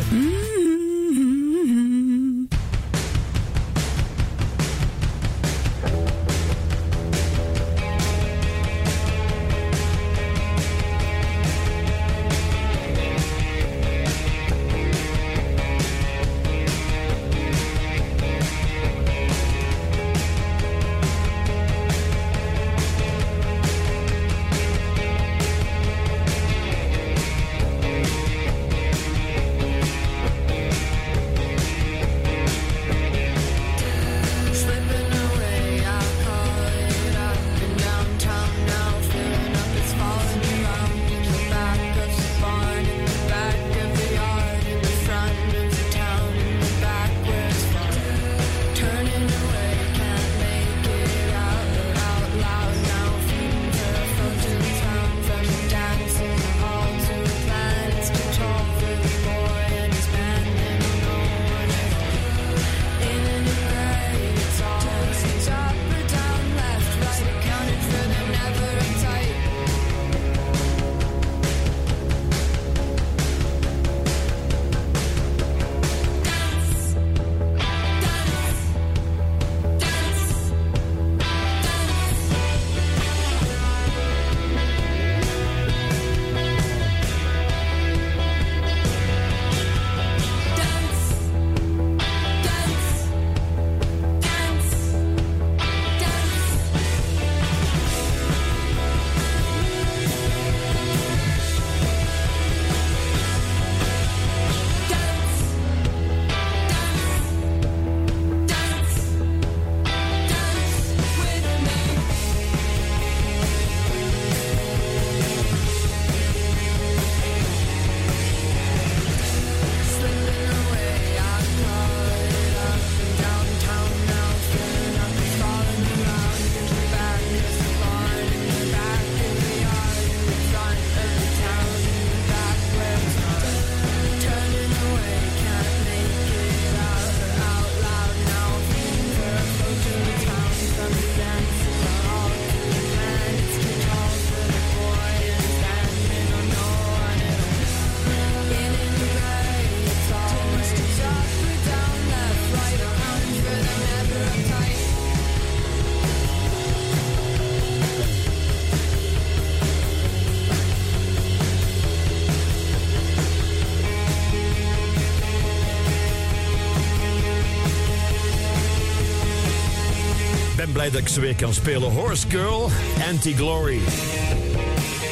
Blij 170.82 170.94
dat 170.94 171.02
ik 171.02 171.08
ze 171.08 171.20
weer 171.20 171.36
kan 171.36 171.54
spelen. 171.54 171.92
Horse 171.92 172.30
Girl, 172.30 172.70
Anti-Glory. 173.10 173.80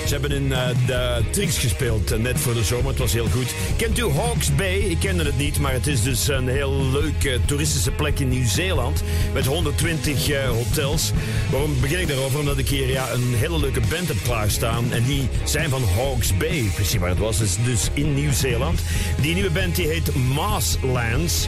Ze 0.10 0.16
hebben 0.16 0.38
in 0.38 0.54
eh, 0.54 0.68
de 0.86 1.24
Trix 1.32 1.58
gespeeld 1.58 2.12
eh, 2.12 2.20
net 2.20 2.40
voor 2.40 2.54
de 2.54 2.64
zomer. 2.64 2.88
Het 2.88 2.98
was 2.98 3.14
heel 3.14 3.28
goed. 3.28 3.54
Kent 3.78 4.00
u 4.00 4.10
Hawke's 4.10 4.56
Bay? 4.56 4.78
Ik 4.78 5.00
kende 5.00 5.24
het 5.24 5.38
niet, 5.38 5.60
maar 5.60 5.74
het 5.74 5.88
is 5.88 6.04
dus 6.04 6.28
een 6.28 6.48
heel 6.48 6.86
leuke 6.92 7.40
toeristische 7.46 7.92
plek 7.92 8.20
in 8.20 8.30
Nieuw-Zeeland. 8.30 9.04
Met 9.34 9.46
120 9.46 10.30
eh, 10.30 10.50
hotels. 10.50 11.12
Waarom 11.52 11.82
begin 11.82 12.00
ik 12.00 12.08
daarover? 12.08 12.40
Omdat 12.40 12.58
ik 12.58 12.68
hier 12.68 12.90
ja, 12.90 13.12
een 13.12 13.34
hele 13.36 13.60
leuke 13.60 13.82
band 13.90 14.08
heb 14.08 14.18
klaarstaan. 14.24 14.92
En 14.92 15.04
die 15.04 15.28
zijn 15.44 15.70
van 15.70 15.84
Hawke's 15.96 16.38
Bay. 16.38 16.72
Precies 16.76 17.00
waar 17.00 17.10
het 17.10 17.20
was. 17.20 17.40
is 17.40 17.58
dus 17.64 17.90
in 17.94 18.14
Nieuw-Zeeland. 18.14 18.80
Die 19.22 19.34
nieuwe 19.34 19.52
band 19.52 19.76
die 19.76 19.88
heet 19.88 20.16
Marslands. 20.16 21.48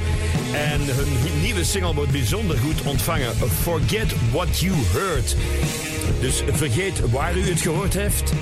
En 0.54 0.82
hun 0.82 1.42
nieuwe 1.42 1.64
single 1.64 1.94
wordt 1.94 2.12
bijzonder 2.12 2.58
goed 2.58 2.82
ontvangen. 2.82 3.36
Forget 3.64 4.14
What 4.32 4.60
You 4.60 4.76
Heard. 4.94 5.36
Dus 6.22 6.44
vergeet 6.52 7.10
waar 7.12 7.38
u 7.38 7.50
het 7.50 7.62
gehoord 7.62 7.94
heeft. 7.94 8.34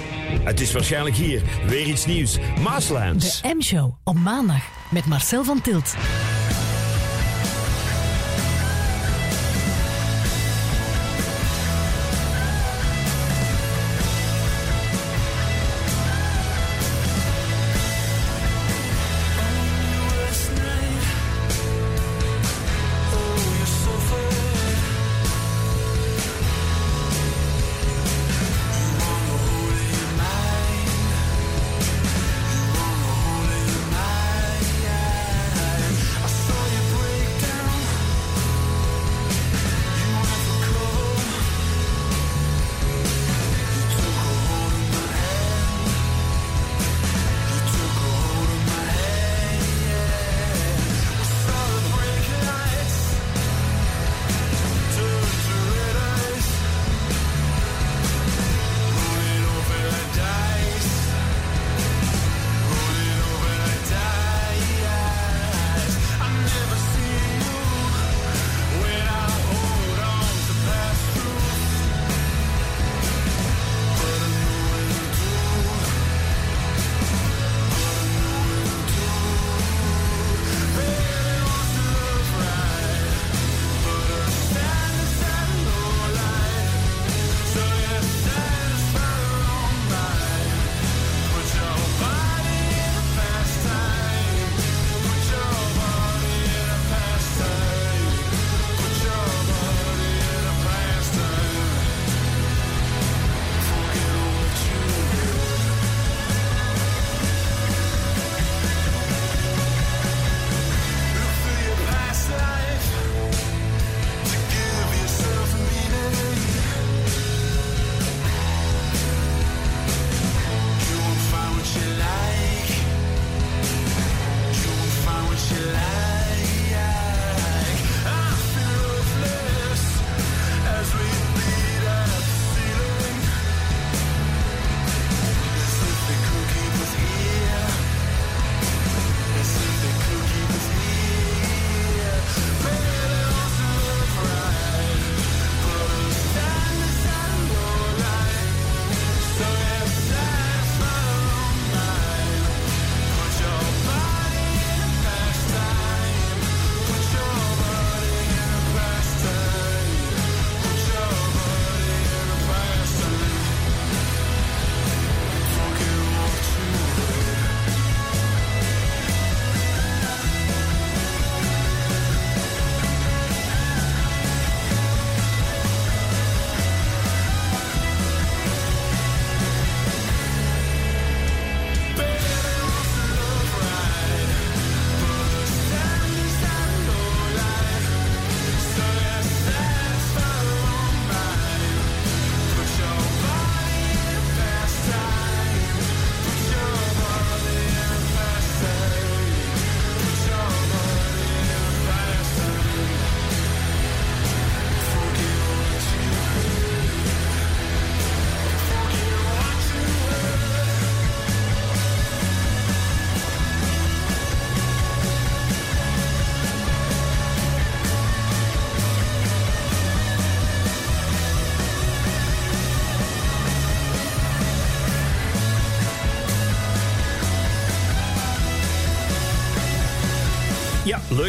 Het 0.44 0.60
is 0.60 0.72
waarschijnlijk 0.72 1.16
hier. 1.16 1.42
Weer 1.68 1.86
iets 1.86 2.06
nieuws. 2.06 2.38
Maaslands. 2.64 3.42
De 3.42 3.54
M-show 3.58 3.94
op 4.04 4.16
maandag 4.16 4.62
met 4.92 5.06
Marcel 5.06 5.44
van 5.44 5.62
Tilt. 5.62 5.96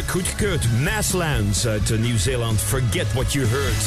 Leuk, 0.01 0.09
goedgekeurd. 0.09 0.65
Masslands 0.83 1.67
uit 1.67 1.91
eh, 1.91 1.99
Nieuw-Zeeland. 1.99 2.61
Forget 2.61 3.13
what 3.13 3.33
you 3.33 3.45
heard. 3.45 3.83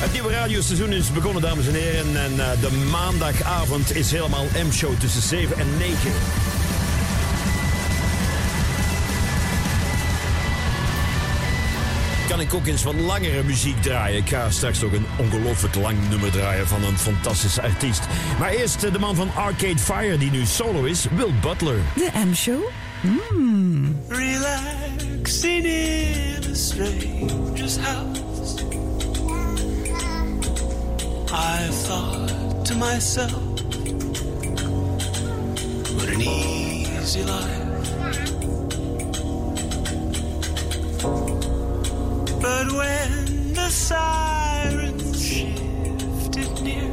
Het 0.00 0.12
nieuwe 0.12 0.30
radioseizoen 0.30 0.92
is 0.92 1.12
begonnen, 1.12 1.42
dames 1.42 1.66
en 1.66 1.74
heren. 1.74 2.16
En 2.16 2.40
eh, 2.40 2.60
de 2.60 2.70
maandagavond 2.90 3.96
is 3.96 4.10
helemaal 4.10 4.44
M-show 4.66 4.98
tussen 4.98 5.22
7 5.22 5.58
en 5.58 5.66
9. 5.78 5.96
Kan 12.28 12.40
ik 12.40 12.54
ook 12.54 12.66
eens 12.66 12.82
wat 12.82 12.94
langere 12.94 13.42
muziek 13.42 13.82
draaien. 13.82 14.18
Ik 14.18 14.28
ga 14.28 14.50
straks 14.50 14.82
ook 14.82 14.92
een 14.92 15.06
ongelooflijk 15.16 15.74
lang 15.74 16.08
nummer 16.08 16.30
draaien 16.30 16.68
van 16.68 16.84
een 16.84 16.98
fantastische 16.98 17.62
artiest. 17.62 18.02
Maar 18.38 18.50
eerst 18.50 18.82
eh, 18.82 18.92
de 18.92 18.98
man 18.98 19.14
van 19.14 19.34
Arcade 19.34 19.78
Fire, 19.78 20.18
die 20.18 20.30
nu 20.30 20.44
solo 20.44 20.84
is, 20.84 21.06
Will 21.16 21.32
Butler. 21.40 21.80
De 21.94 22.10
M-show? 22.26 22.60
Mm. 23.02 23.94
Relaxing 24.10 25.64
in 25.64 26.42
a 26.42 26.54
stranger's 26.56 27.76
house. 27.76 28.60
I 31.30 31.68
thought 31.86 32.66
to 32.66 32.74
myself, 32.74 33.32
what 35.94 36.08
an 36.08 36.22
easy 36.22 37.22
life. 37.22 37.68
But 42.42 42.66
when 42.72 43.52
the 43.54 43.68
sirens 43.70 45.24
shifted 45.24 46.62
near, 46.62 46.90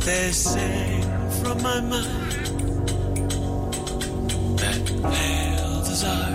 they 0.00 0.32
sang 0.32 1.02
from 1.42 1.62
my 1.62 1.80
mind 1.82 2.23
desire. 5.94 6.33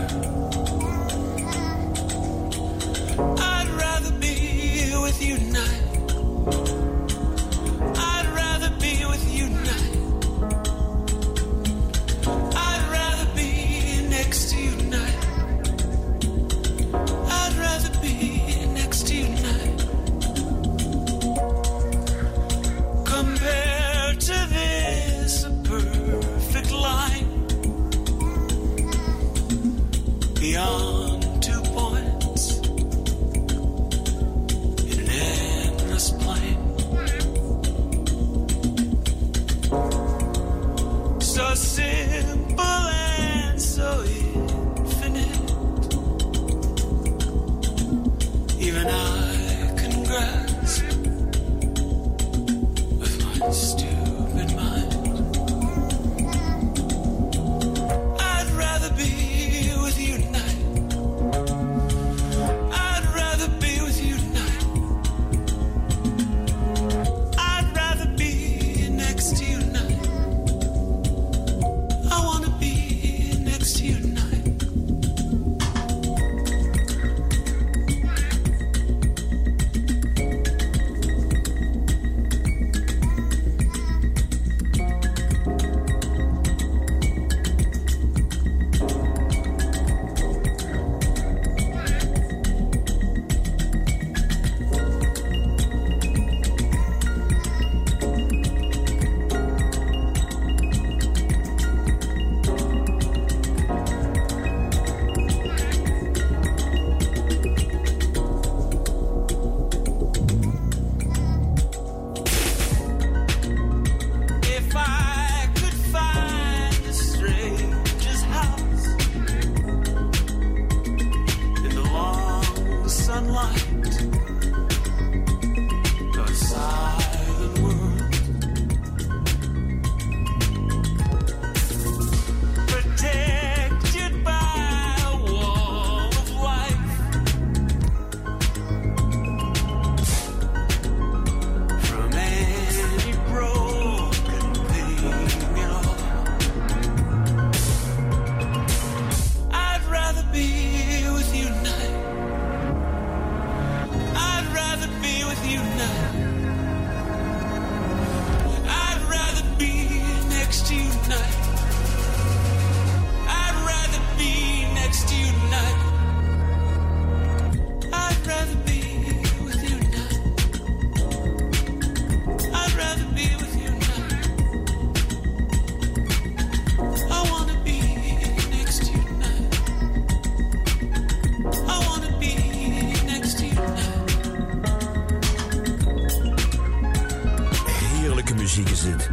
Muziek. 188.63 189.09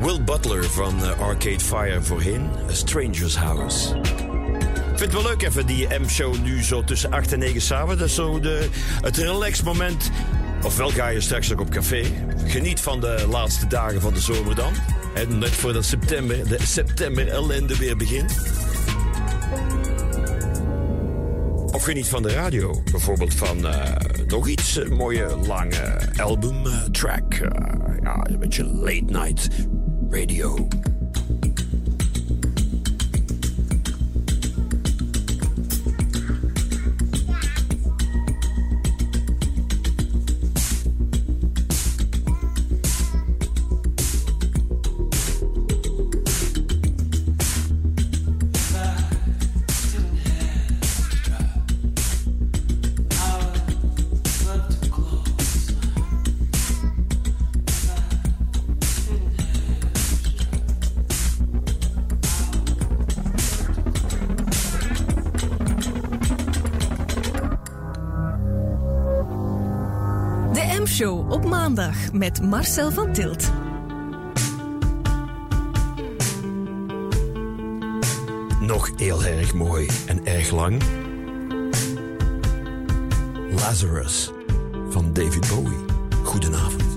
Will 0.00 0.24
Butler 0.24 0.64
van 0.64 1.04
eh, 1.04 1.20
Arcade 1.20 1.60
Fire 1.60 2.02
voorheen, 2.02 2.50
A 2.70 2.72
Stranger's 2.72 3.36
House. 3.36 3.94
Ik 4.92 4.98
vind 4.98 5.00
het 5.00 5.12
wel 5.12 5.22
leuk 5.22 5.42
even 5.42 5.66
die 5.66 5.88
M-show 5.98 6.42
nu 6.42 6.62
zo 6.62 6.84
tussen 6.84 7.10
8 7.10 7.32
en 7.32 7.38
9 7.38 7.60
samen. 7.60 7.98
Dat 7.98 8.06
is 8.06 8.14
zo 8.14 8.40
de, 8.40 8.68
het 9.00 9.16
relax 9.16 9.62
moment. 9.62 10.10
Ofwel 10.62 10.90
ga 10.90 11.08
je 11.08 11.20
straks 11.20 11.52
ook 11.52 11.60
op 11.60 11.70
café. 11.70 12.04
Geniet 12.46 12.80
van 12.80 13.00
de 13.00 13.24
laatste 13.30 13.66
dagen 13.66 14.00
van 14.00 14.14
de 14.14 14.20
zomer 14.20 14.54
dan. 14.54 14.72
En 15.14 15.38
net 15.38 15.50
voordat 15.50 15.84
september, 15.84 16.48
de 16.48 16.58
september 16.62 17.28
ellende 17.28 17.76
weer 17.76 17.96
begint. 17.96 18.61
Of 21.82 21.88
geniet 21.88 22.08
van 22.08 22.22
de 22.22 22.32
radio. 22.32 22.82
Bijvoorbeeld 22.90 23.34
van 23.34 23.66
eh, 23.66 23.94
nog 24.26 24.48
iets 24.48 24.78
eh, 24.78 24.88
mooie 24.88 25.36
lange 25.46 26.00
album 26.16 26.66
eh, 26.66 26.82
track. 26.82 27.34
Eh, 27.34 27.50
ja, 28.02 28.26
een 28.30 28.38
beetje 28.38 28.64
late 28.64 29.04
night 29.06 29.48
radio. 30.10 30.68
met 72.22 72.42
Marcel 72.42 72.90
van 72.90 73.12
Tilt. 73.12 73.52
Nog 78.60 78.90
heel 78.96 79.24
erg 79.24 79.54
mooi 79.54 79.88
en 80.06 80.26
erg 80.26 80.50
lang. 80.50 80.82
Lazarus 83.50 84.30
van 84.88 85.12
David 85.12 85.48
Bowie. 85.48 85.84
Goedenavond. 86.22 86.91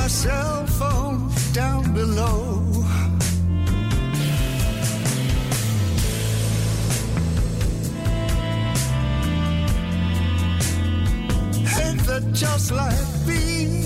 my 0.00 0.06
cell 0.06 0.66
phone 0.78 1.28
down 1.52 1.82
below. 1.92 2.62
Ain't 11.82 12.02
that 12.06 12.24
just 12.32 12.70
like 12.70 13.06
being? 13.26 13.77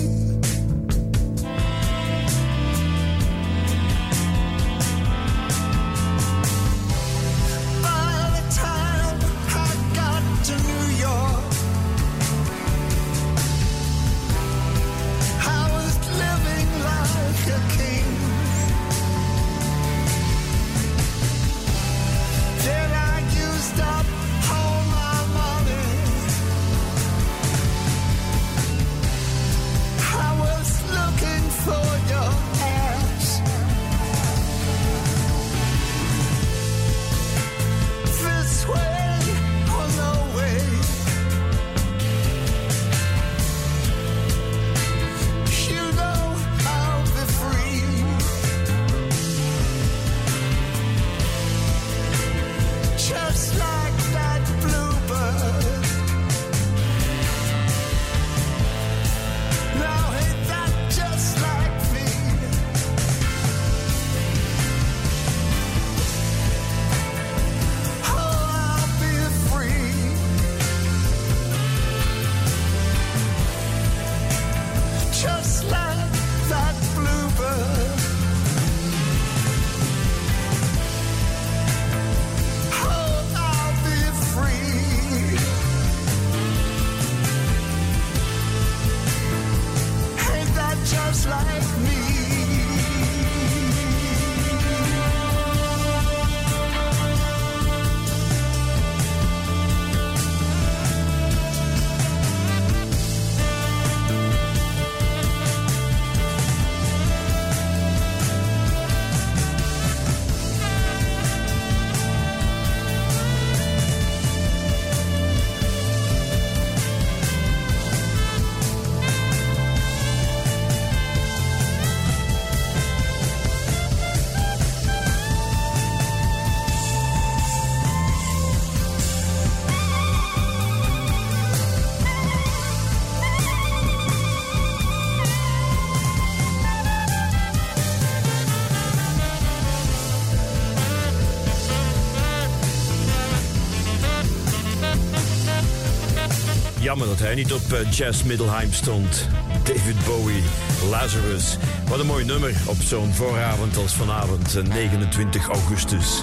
Jammer 146.93 147.17
dat 147.17 147.27
hij 147.27 147.35
niet 147.35 147.53
op 147.53 147.71
eh, 147.71 147.91
Jazz 147.91 148.23
Middelheim 148.23 148.73
stond. 148.73 149.27
David 149.63 150.05
Bowie, 150.05 150.43
Lazarus. 150.89 151.57
Wat 151.87 151.99
een 151.99 152.05
mooi 152.05 152.25
nummer 152.25 152.55
op 152.65 152.75
zo'n 152.75 153.13
vooravond 153.13 153.77
als 153.77 153.93
vanavond, 153.93 154.55
eh, 154.55 154.63
29 154.63 155.47
augustus. 155.47 156.21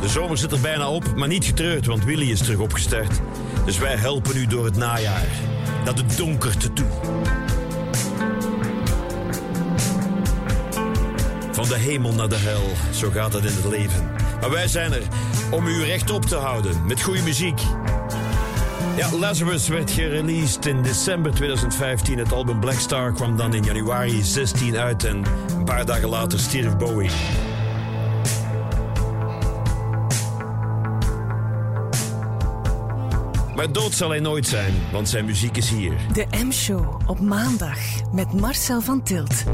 De 0.00 0.08
zomer 0.08 0.38
zit 0.38 0.52
er 0.52 0.60
bijna 0.60 0.90
op, 0.90 1.14
maar 1.16 1.28
niet 1.28 1.44
getreurd, 1.44 1.86
want 1.86 2.04
Willy 2.04 2.30
is 2.30 2.38
terug 2.38 2.58
opgestart. 2.58 3.20
Dus 3.64 3.78
wij 3.78 3.96
helpen 3.96 4.36
u 4.36 4.46
door 4.46 4.64
het 4.64 4.76
najaar, 4.76 5.26
naar 5.84 5.94
de 5.94 6.04
donkerte 6.16 6.72
toe. 6.72 6.90
Van 11.52 11.68
de 11.68 11.76
hemel 11.76 12.12
naar 12.12 12.28
de 12.28 12.38
hel, 12.38 12.92
zo 12.92 13.10
gaat 13.10 13.32
het 13.32 13.44
in 13.44 13.54
het 13.54 13.70
leven. 13.70 14.10
Maar 14.40 14.50
wij 14.50 14.68
zijn 14.68 14.92
er 14.92 15.02
om 15.50 15.66
u 15.66 15.84
rechtop 15.84 16.24
te 16.24 16.36
houden 16.36 16.86
met 16.86 17.02
goede 17.02 17.22
muziek 17.22 17.60
ja, 18.96 19.16
Lazarus 19.18 19.68
werd 19.68 19.90
gereleased 19.90 20.66
in 20.66 20.82
december 20.82 21.34
2015. 21.34 22.18
Het 22.18 22.32
album 22.32 22.60
Black 22.60 22.78
Star 22.78 23.12
kwam 23.12 23.36
dan 23.36 23.54
in 23.54 23.62
januari 23.62 24.22
16 24.22 24.76
uit 24.76 25.04
en 25.04 25.22
een 25.56 25.64
paar 25.64 25.86
dagen 25.86 26.08
later 26.08 26.38
stierf 26.38 26.76
Bowie. 26.76 27.10
Maar 33.54 33.72
dood 33.72 33.92
zal 33.92 34.10
hij 34.10 34.20
nooit 34.20 34.46
zijn, 34.46 34.74
want 34.92 35.08
zijn 35.08 35.24
muziek 35.24 35.56
is 35.56 35.70
hier. 35.70 35.92
De 36.12 36.26
M-show 36.44 37.00
op 37.06 37.20
maandag 37.20 37.78
met 38.12 38.32
Marcel 38.32 38.80
van 38.80 39.02
Tilt. 39.02 39.44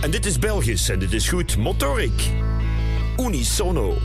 En 0.00 0.10
dit 0.10 0.26
is 0.26 0.38
Belgisch 0.38 0.88
en 0.88 0.98
dit 0.98 1.12
is 1.12 1.28
goed. 1.28 1.56
Motoric. 1.56 2.30
Unisono. 3.16 3.98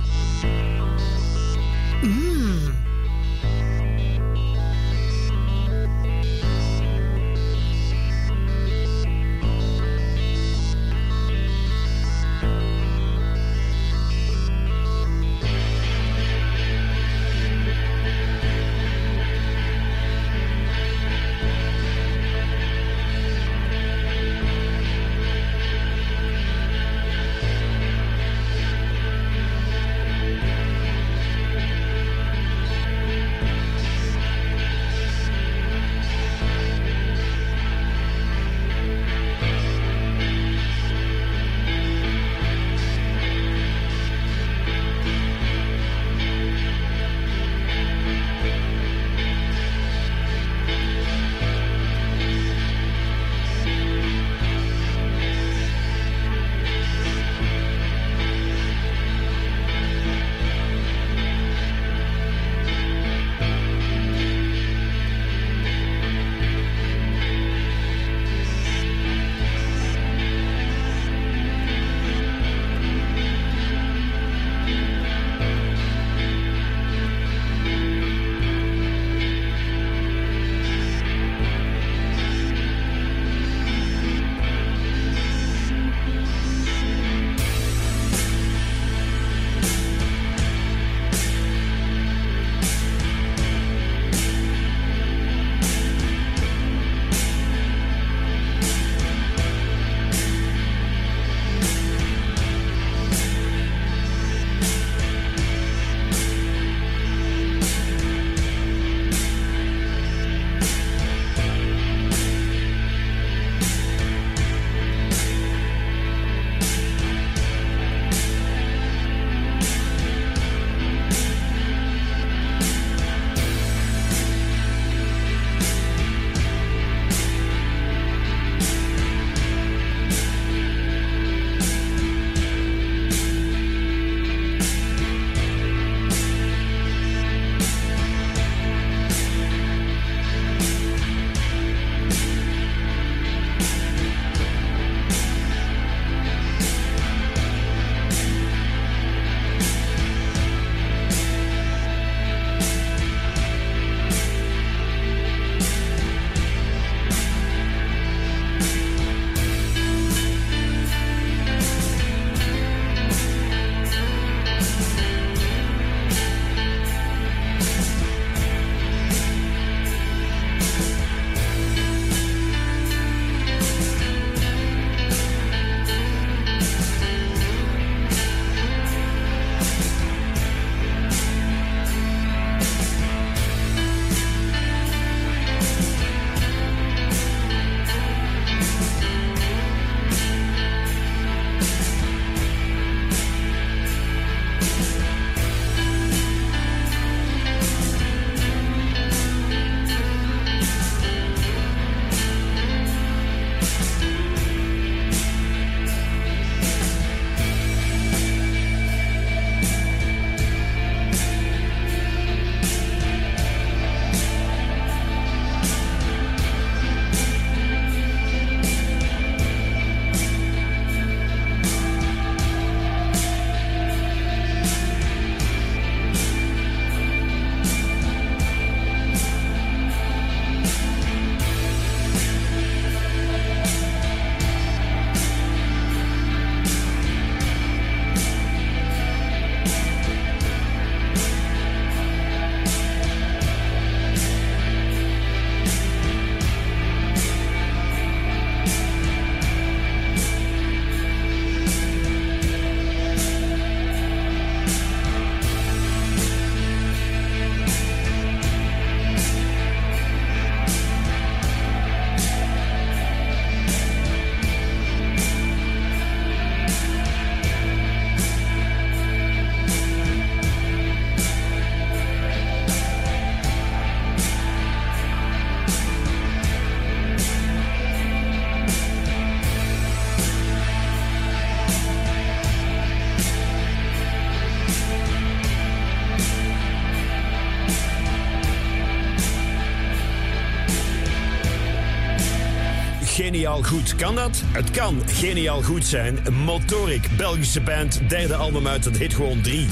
Geniaal 293.27 293.63
goed. 293.63 293.95
Kan 293.95 294.15
dat? 294.15 294.41
Het 294.51 294.71
kan 294.71 295.01
geniaal 295.05 295.61
goed 295.61 295.85
zijn. 295.85 296.19
Motoric, 296.43 297.07
Belgische 297.17 297.61
band, 297.61 298.01
derde 298.09 298.35
album 298.35 298.67
uit, 298.67 298.83
dat 298.83 298.97
hit 298.97 299.13
gewoon 299.13 299.41
drie. 299.41 299.67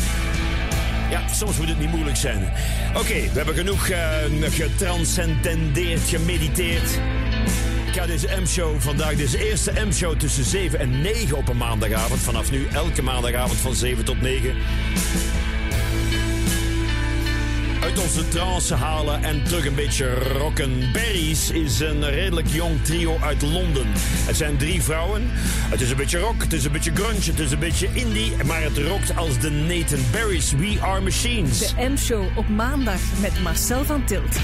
Ja, 1.10 1.28
soms 1.34 1.58
moet 1.58 1.68
het 1.68 1.80
niet 1.80 1.90
moeilijk 1.90 2.16
zijn. 2.16 2.54
Oké, 2.98 3.14
we 3.14 3.32
hebben 3.34 3.56
genoeg 3.56 3.88
eh, 3.88 4.08
getranscendendeerd, 4.42 6.02
gemediteerd. 6.02 7.00
Ik 7.88 7.94
ga 7.94 8.06
deze 8.06 8.28
M-show 8.42 8.80
vandaag, 8.80 9.16
deze 9.16 9.50
eerste 9.50 9.72
M-show 9.88 10.18
tussen 10.20 10.44
7 10.44 10.80
en 10.80 11.02
9 11.02 11.38
op 11.38 11.50
een 11.50 11.58
maandagavond. 11.58 12.20
Vanaf 12.20 12.52
nu 12.52 12.68
elke 12.74 13.02
maandagavond 13.02 13.60
van 13.60 13.76
7 13.76 14.06
tot 14.06 14.22
9 14.22 14.56
uit 17.96 18.04
onze 18.04 18.28
trance 18.28 18.74
halen 18.74 19.24
en 19.24 19.44
terug 19.44 19.66
een 19.66 19.76
beetje 19.76 20.14
rocken. 20.14 20.92
Berries 20.92 21.52
is 21.52 21.80
een 21.80 22.10
redelijk 22.10 22.48
jong 22.48 22.84
trio 22.84 23.18
uit 23.22 23.42
Londen. 23.42 23.88
Het 24.26 24.38
zijn 24.38 24.58
drie 24.58 24.82
vrouwen. 24.82 25.22
Het 25.70 25.82
is 25.82 25.90
een 25.90 25.98
beetje 25.98 26.20
rock, 26.20 26.44
het 26.44 26.54
is 26.54 26.66
een 26.66 26.72
beetje 26.72 26.92
grunge, 26.94 27.24
het 27.24 27.40
is 27.40 27.52
een 27.52 27.60
beetje 27.60 27.90
indie, 27.94 28.32
maar 28.46 28.62
het 28.62 28.78
rockt 28.78 29.16
als 29.16 29.40
de 29.40 29.50
Nathan 29.50 30.00
Berries. 30.12 30.52
We 30.52 30.78
are 30.82 31.02
machines. 31.02 31.60
De 31.60 31.90
M-show 31.90 32.38
op 32.38 32.48
maandag 32.50 33.00
met 33.22 33.42
Marcel 33.44 33.84
van 33.84 34.06
Tilt. 34.06 34.36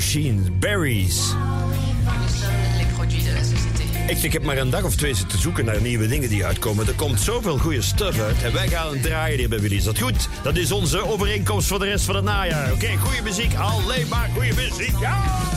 Machines, 0.00 0.48
berries. 0.58 1.34
Ik, 4.22 4.32
heb 4.32 4.42
maar 4.42 4.58
een 4.58 4.70
dag 4.70 4.84
of 4.84 4.96
twee 4.96 5.14
zitten 5.14 5.38
zoeken 5.38 5.64
naar 5.64 5.80
nieuwe 5.80 6.08
dingen 6.08 6.28
die 6.28 6.44
uitkomen. 6.44 6.86
Er 6.86 6.94
komt 6.94 7.20
zoveel 7.20 7.58
goede 7.58 7.82
stuff 7.82 8.20
uit. 8.20 8.42
En 8.42 8.52
wij 8.52 8.68
gaan 8.68 8.92
het 8.92 9.02
draaien 9.02 9.38
hier 9.38 9.48
bij 9.48 9.60
Willy. 9.60 9.76
Is 9.76 9.84
dat 9.84 9.98
goed? 9.98 10.28
Dat 10.42 10.56
is 10.56 10.72
onze 10.72 11.06
overeenkomst 11.06 11.66
voor 11.66 11.78
de 11.78 11.84
rest 11.84 12.04
van 12.04 12.14
het 12.14 12.24
najaar. 12.24 12.72
Oké, 12.72 12.96
goede 12.96 13.22
muziek. 13.22 13.54
Alleen 13.54 14.08
maar 14.08 14.30
goede 14.34 14.54
muziek. 14.54 14.98
Ja! 15.00 15.49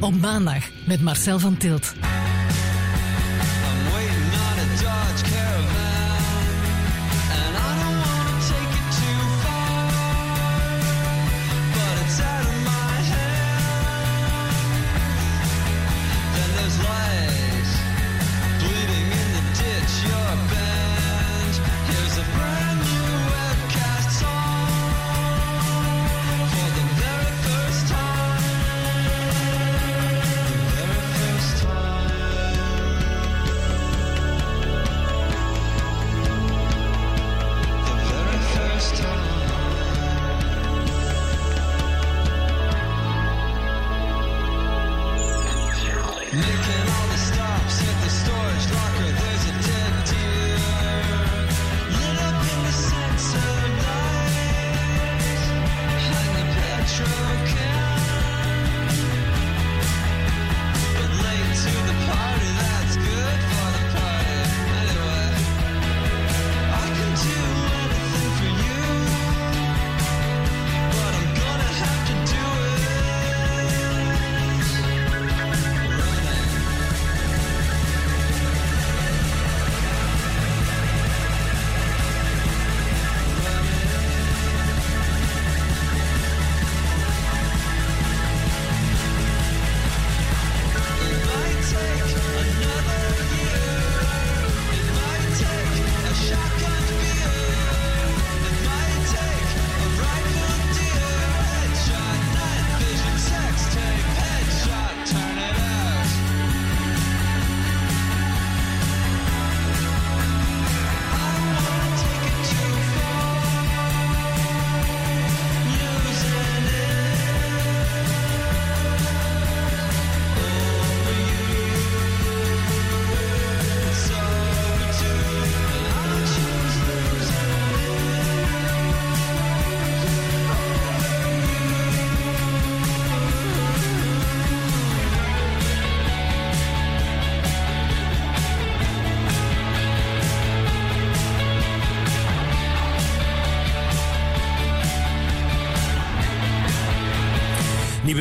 Op 0.00 0.20
maandag 0.20 0.64
met 0.86 1.00
Marcel 1.00 1.38
van 1.38 1.56
Tilt. 1.56 2.07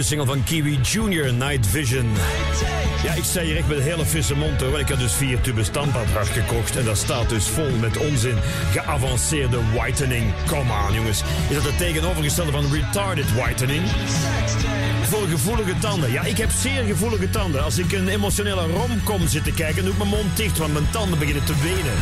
Single 0.03 0.25
van 0.25 0.43
Kiwi 0.43 0.79
Junior, 0.81 1.33
Night 1.33 1.67
Vision. 1.67 2.15
Ja, 3.03 3.13
ik 3.13 3.23
sta 3.23 3.41
hier 3.41 3.57
echt 3.57 3.67
met 3.67 3.77
een 3.77 3.83
hele 3.83 4.05
frisse 4.05 4.35
mond 4.35 4.61
want 4.61 4.77
Ik 4.77 4.87
heb 4.87 4.99
dus 4.99 5.13
vier 5.13 5.41
tubes 5.41 5.65
standaardhart 5.65 6.27
gekocht. 6.27 6.77
En 6.77 6.85
dat 6.85 6.97
staat 6.97 7.29
dus 7.29 7.47
vol 7.47 7.69
met 7.79 7.97
onzin. 7.97 8.35
Geavanceerde 8.71 9.59
whitening. 9.73 10.33
Come 10.47 10.73
on 10.87 10.93
jongens. 10.93 11.23
Is 11.49 11.55
dat 11.55 11.63
het 11.63 11.77
tegenovergestelde 11.77 12.51
van 12.51 12.73
retarded 12.73 13.33
whitening? 13.33 13.81
Voor 15.03 15.27
gevoelige 15.27 15.77
tanden. 15.79 16.11
Ja, 16.11 16.21
ik 16.21 16.37
heb 16.37 16.49
zeer 16.49 16.83
gevoelige 16.83 17.29
tanden. 17.29 17.63
Als 17.63 17.77
ik 17.77 17.91
een 17.91 18.07
emotionele 18.07 18.67
romcom 18.67 19.27
zit 19.27 19.43
te 19.43 19.51
kijken, 19.51 19.83
doe 19.83 19.91
ik 19.91 19.97
mijn 19.97 20.09
mond 20.09 20.37
dicht, 20.37 20.57
want 20.57 20.73
mijn 20.73 20.89
tanden 20.91 21.19
beginnen 21.19 21.45
te 21.45 21.53
wenen. 21.63 21.93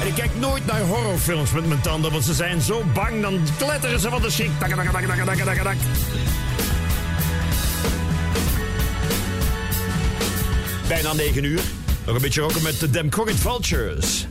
En 0.00 0.06
ik 0.06 0.14
kijk 0.14 0.30
nooit 0.38 0.66
naar 0.66 0.80
horrorfilms 0.80 1.50
met 1.52 1.66
mijn 1.66 1.80
tanden, 1.80 2.12
want 2.12 2.24
ze 2.24 2.34
zijn 2.34 2.60
zo 2.60 2.82
bang, 2.94 3.22
dan 3.22 3.40
kletteren 3.58 4.00
ze 4.00 4.08
van 4.08 4.22
de 4.22 4.30
schrik. 4.30 4.50
Bijna 10.88 11.12
9 11.12 11.44
uur. 11.44 11.60
Nog 12.06 12.14
een 12.14 12.22
beetje 12.22 12.40
roken 12.40 12.62
met 12.62 12.80
de 12.80 12.90
Democratic 12.90 13.36
Vultures. 13.36 14.26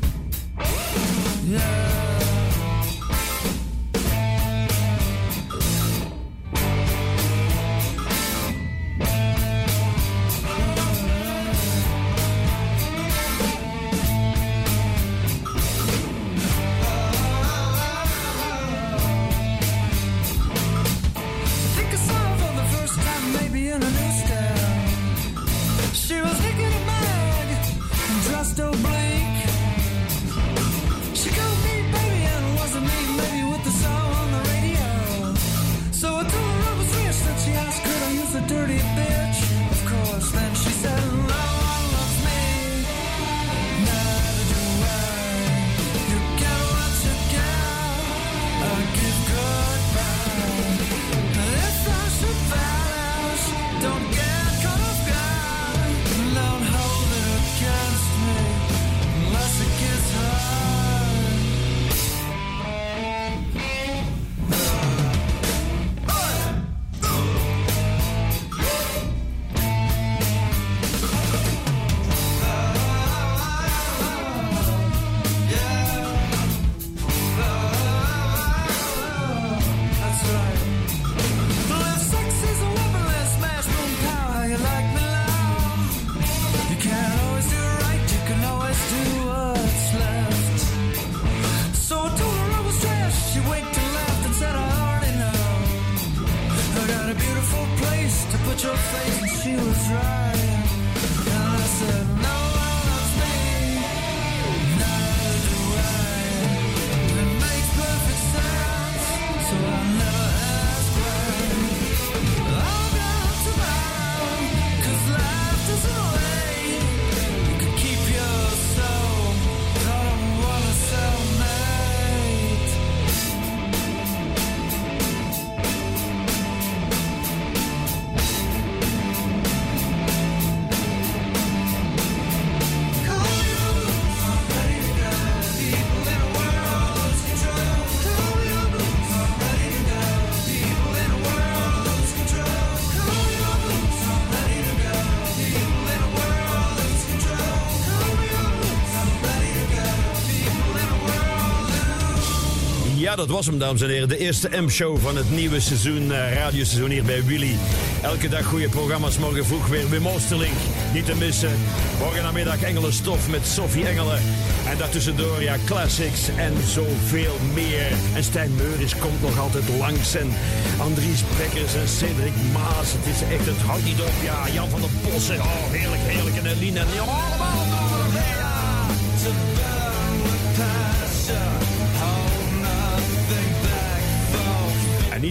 Ja, 153.12 153.18
dat 153.18 153.30
was 153.30 153.46
hem, 153.46 153.58
dames 153.58 153.82
en 153.82 153.90
heren. 153.90 154.08
De 154.08 154.18
eerste 154.18 154.50
M-show 154.62 154.98
van 154.98 155.16
het 155.16 155.32
nieuwe 155.32 155.60
seizoen, 155.60 156.12
eh, 156.12 156.34
radioseizoen 156.34 156.90
hier 156.90 157.04
bij 157.04 157.24
Willy. 157.24 157.56
Elke 158.02 158.30
dag 158.30 158.46
goede 158.46 158.70
programma's, 158.70 159.18
morgen 159.18 159.46
vroeg 159.46 159.68
weer 159.68 159.90
Wim 159.90 160.08
Oosterlink. 160.08 160.54
Niet 160.94 161.06
te 161.06 161.16
missen. 161.16 161.52
Morgen 162.00 162.24
namiddag 162.24 162.62
Engelenstof 162.62 163.30
met 163.30 163.48
Sophie 163.48 163.88
Engelen. 163.88 164.20
En 164.68 164.78
daartussendoor, 164.78 165.42
ja, 165.42 165.56
classics 165.66 166.30
en 166.38 166.54
zoveel 166.68 167.36
meer. 167.54 167.88
En 168.14 168.24
Stijn 168.24 168.56
Meuris 168.56 168.96
komt 168.98 169.22
nog 169.22 169.40
altijd 169.40 169.64
langs. 169.80 170.16
En 170.16 170.34
Andries 170.80 171.24
Bekkers 171.38 171.74
en 171.76 171.88
Cedric 171.88 172.34
Maas. 172.54 172.92
Het 172.92 173.06
is 173.16 173.22
echt, 173.36 173.46
het 173.46 173.62
houdt 173.66 173.86
niet 173.86 174.02
op. 174.02 174.14
Ja, 174.24 174.50
Jan 174.54 174.70
van 174.70 174.82
der 174.82 174.90
Bossen. 175.04 175.40
Oh, 175.40 175.72
heerlijk, 175.72 176.02
heerlijk. 176.02 176.36
En 176.36 176.46
Eline 176.46 176.80
en 176.80 176.88
allemaal 177.00 177.51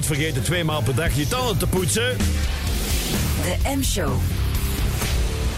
niet 0.00 0.18
vergeten 0.18 0.42
twee 0.42 0.64
maal 0.64 0.82
per 0.82 0.94
dag 0.94 1.14
je 1.14 1.28
tanden 1.28 1.58
te 1.58 1.66
poetsen. 1.66 2.16
De 3.42 3.76
M-show. 3.76 4.12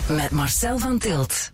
Met 0.09 0.31
Marcel 0.31 0.79
van 0.79 0.99
Tilt. 0.99 1.51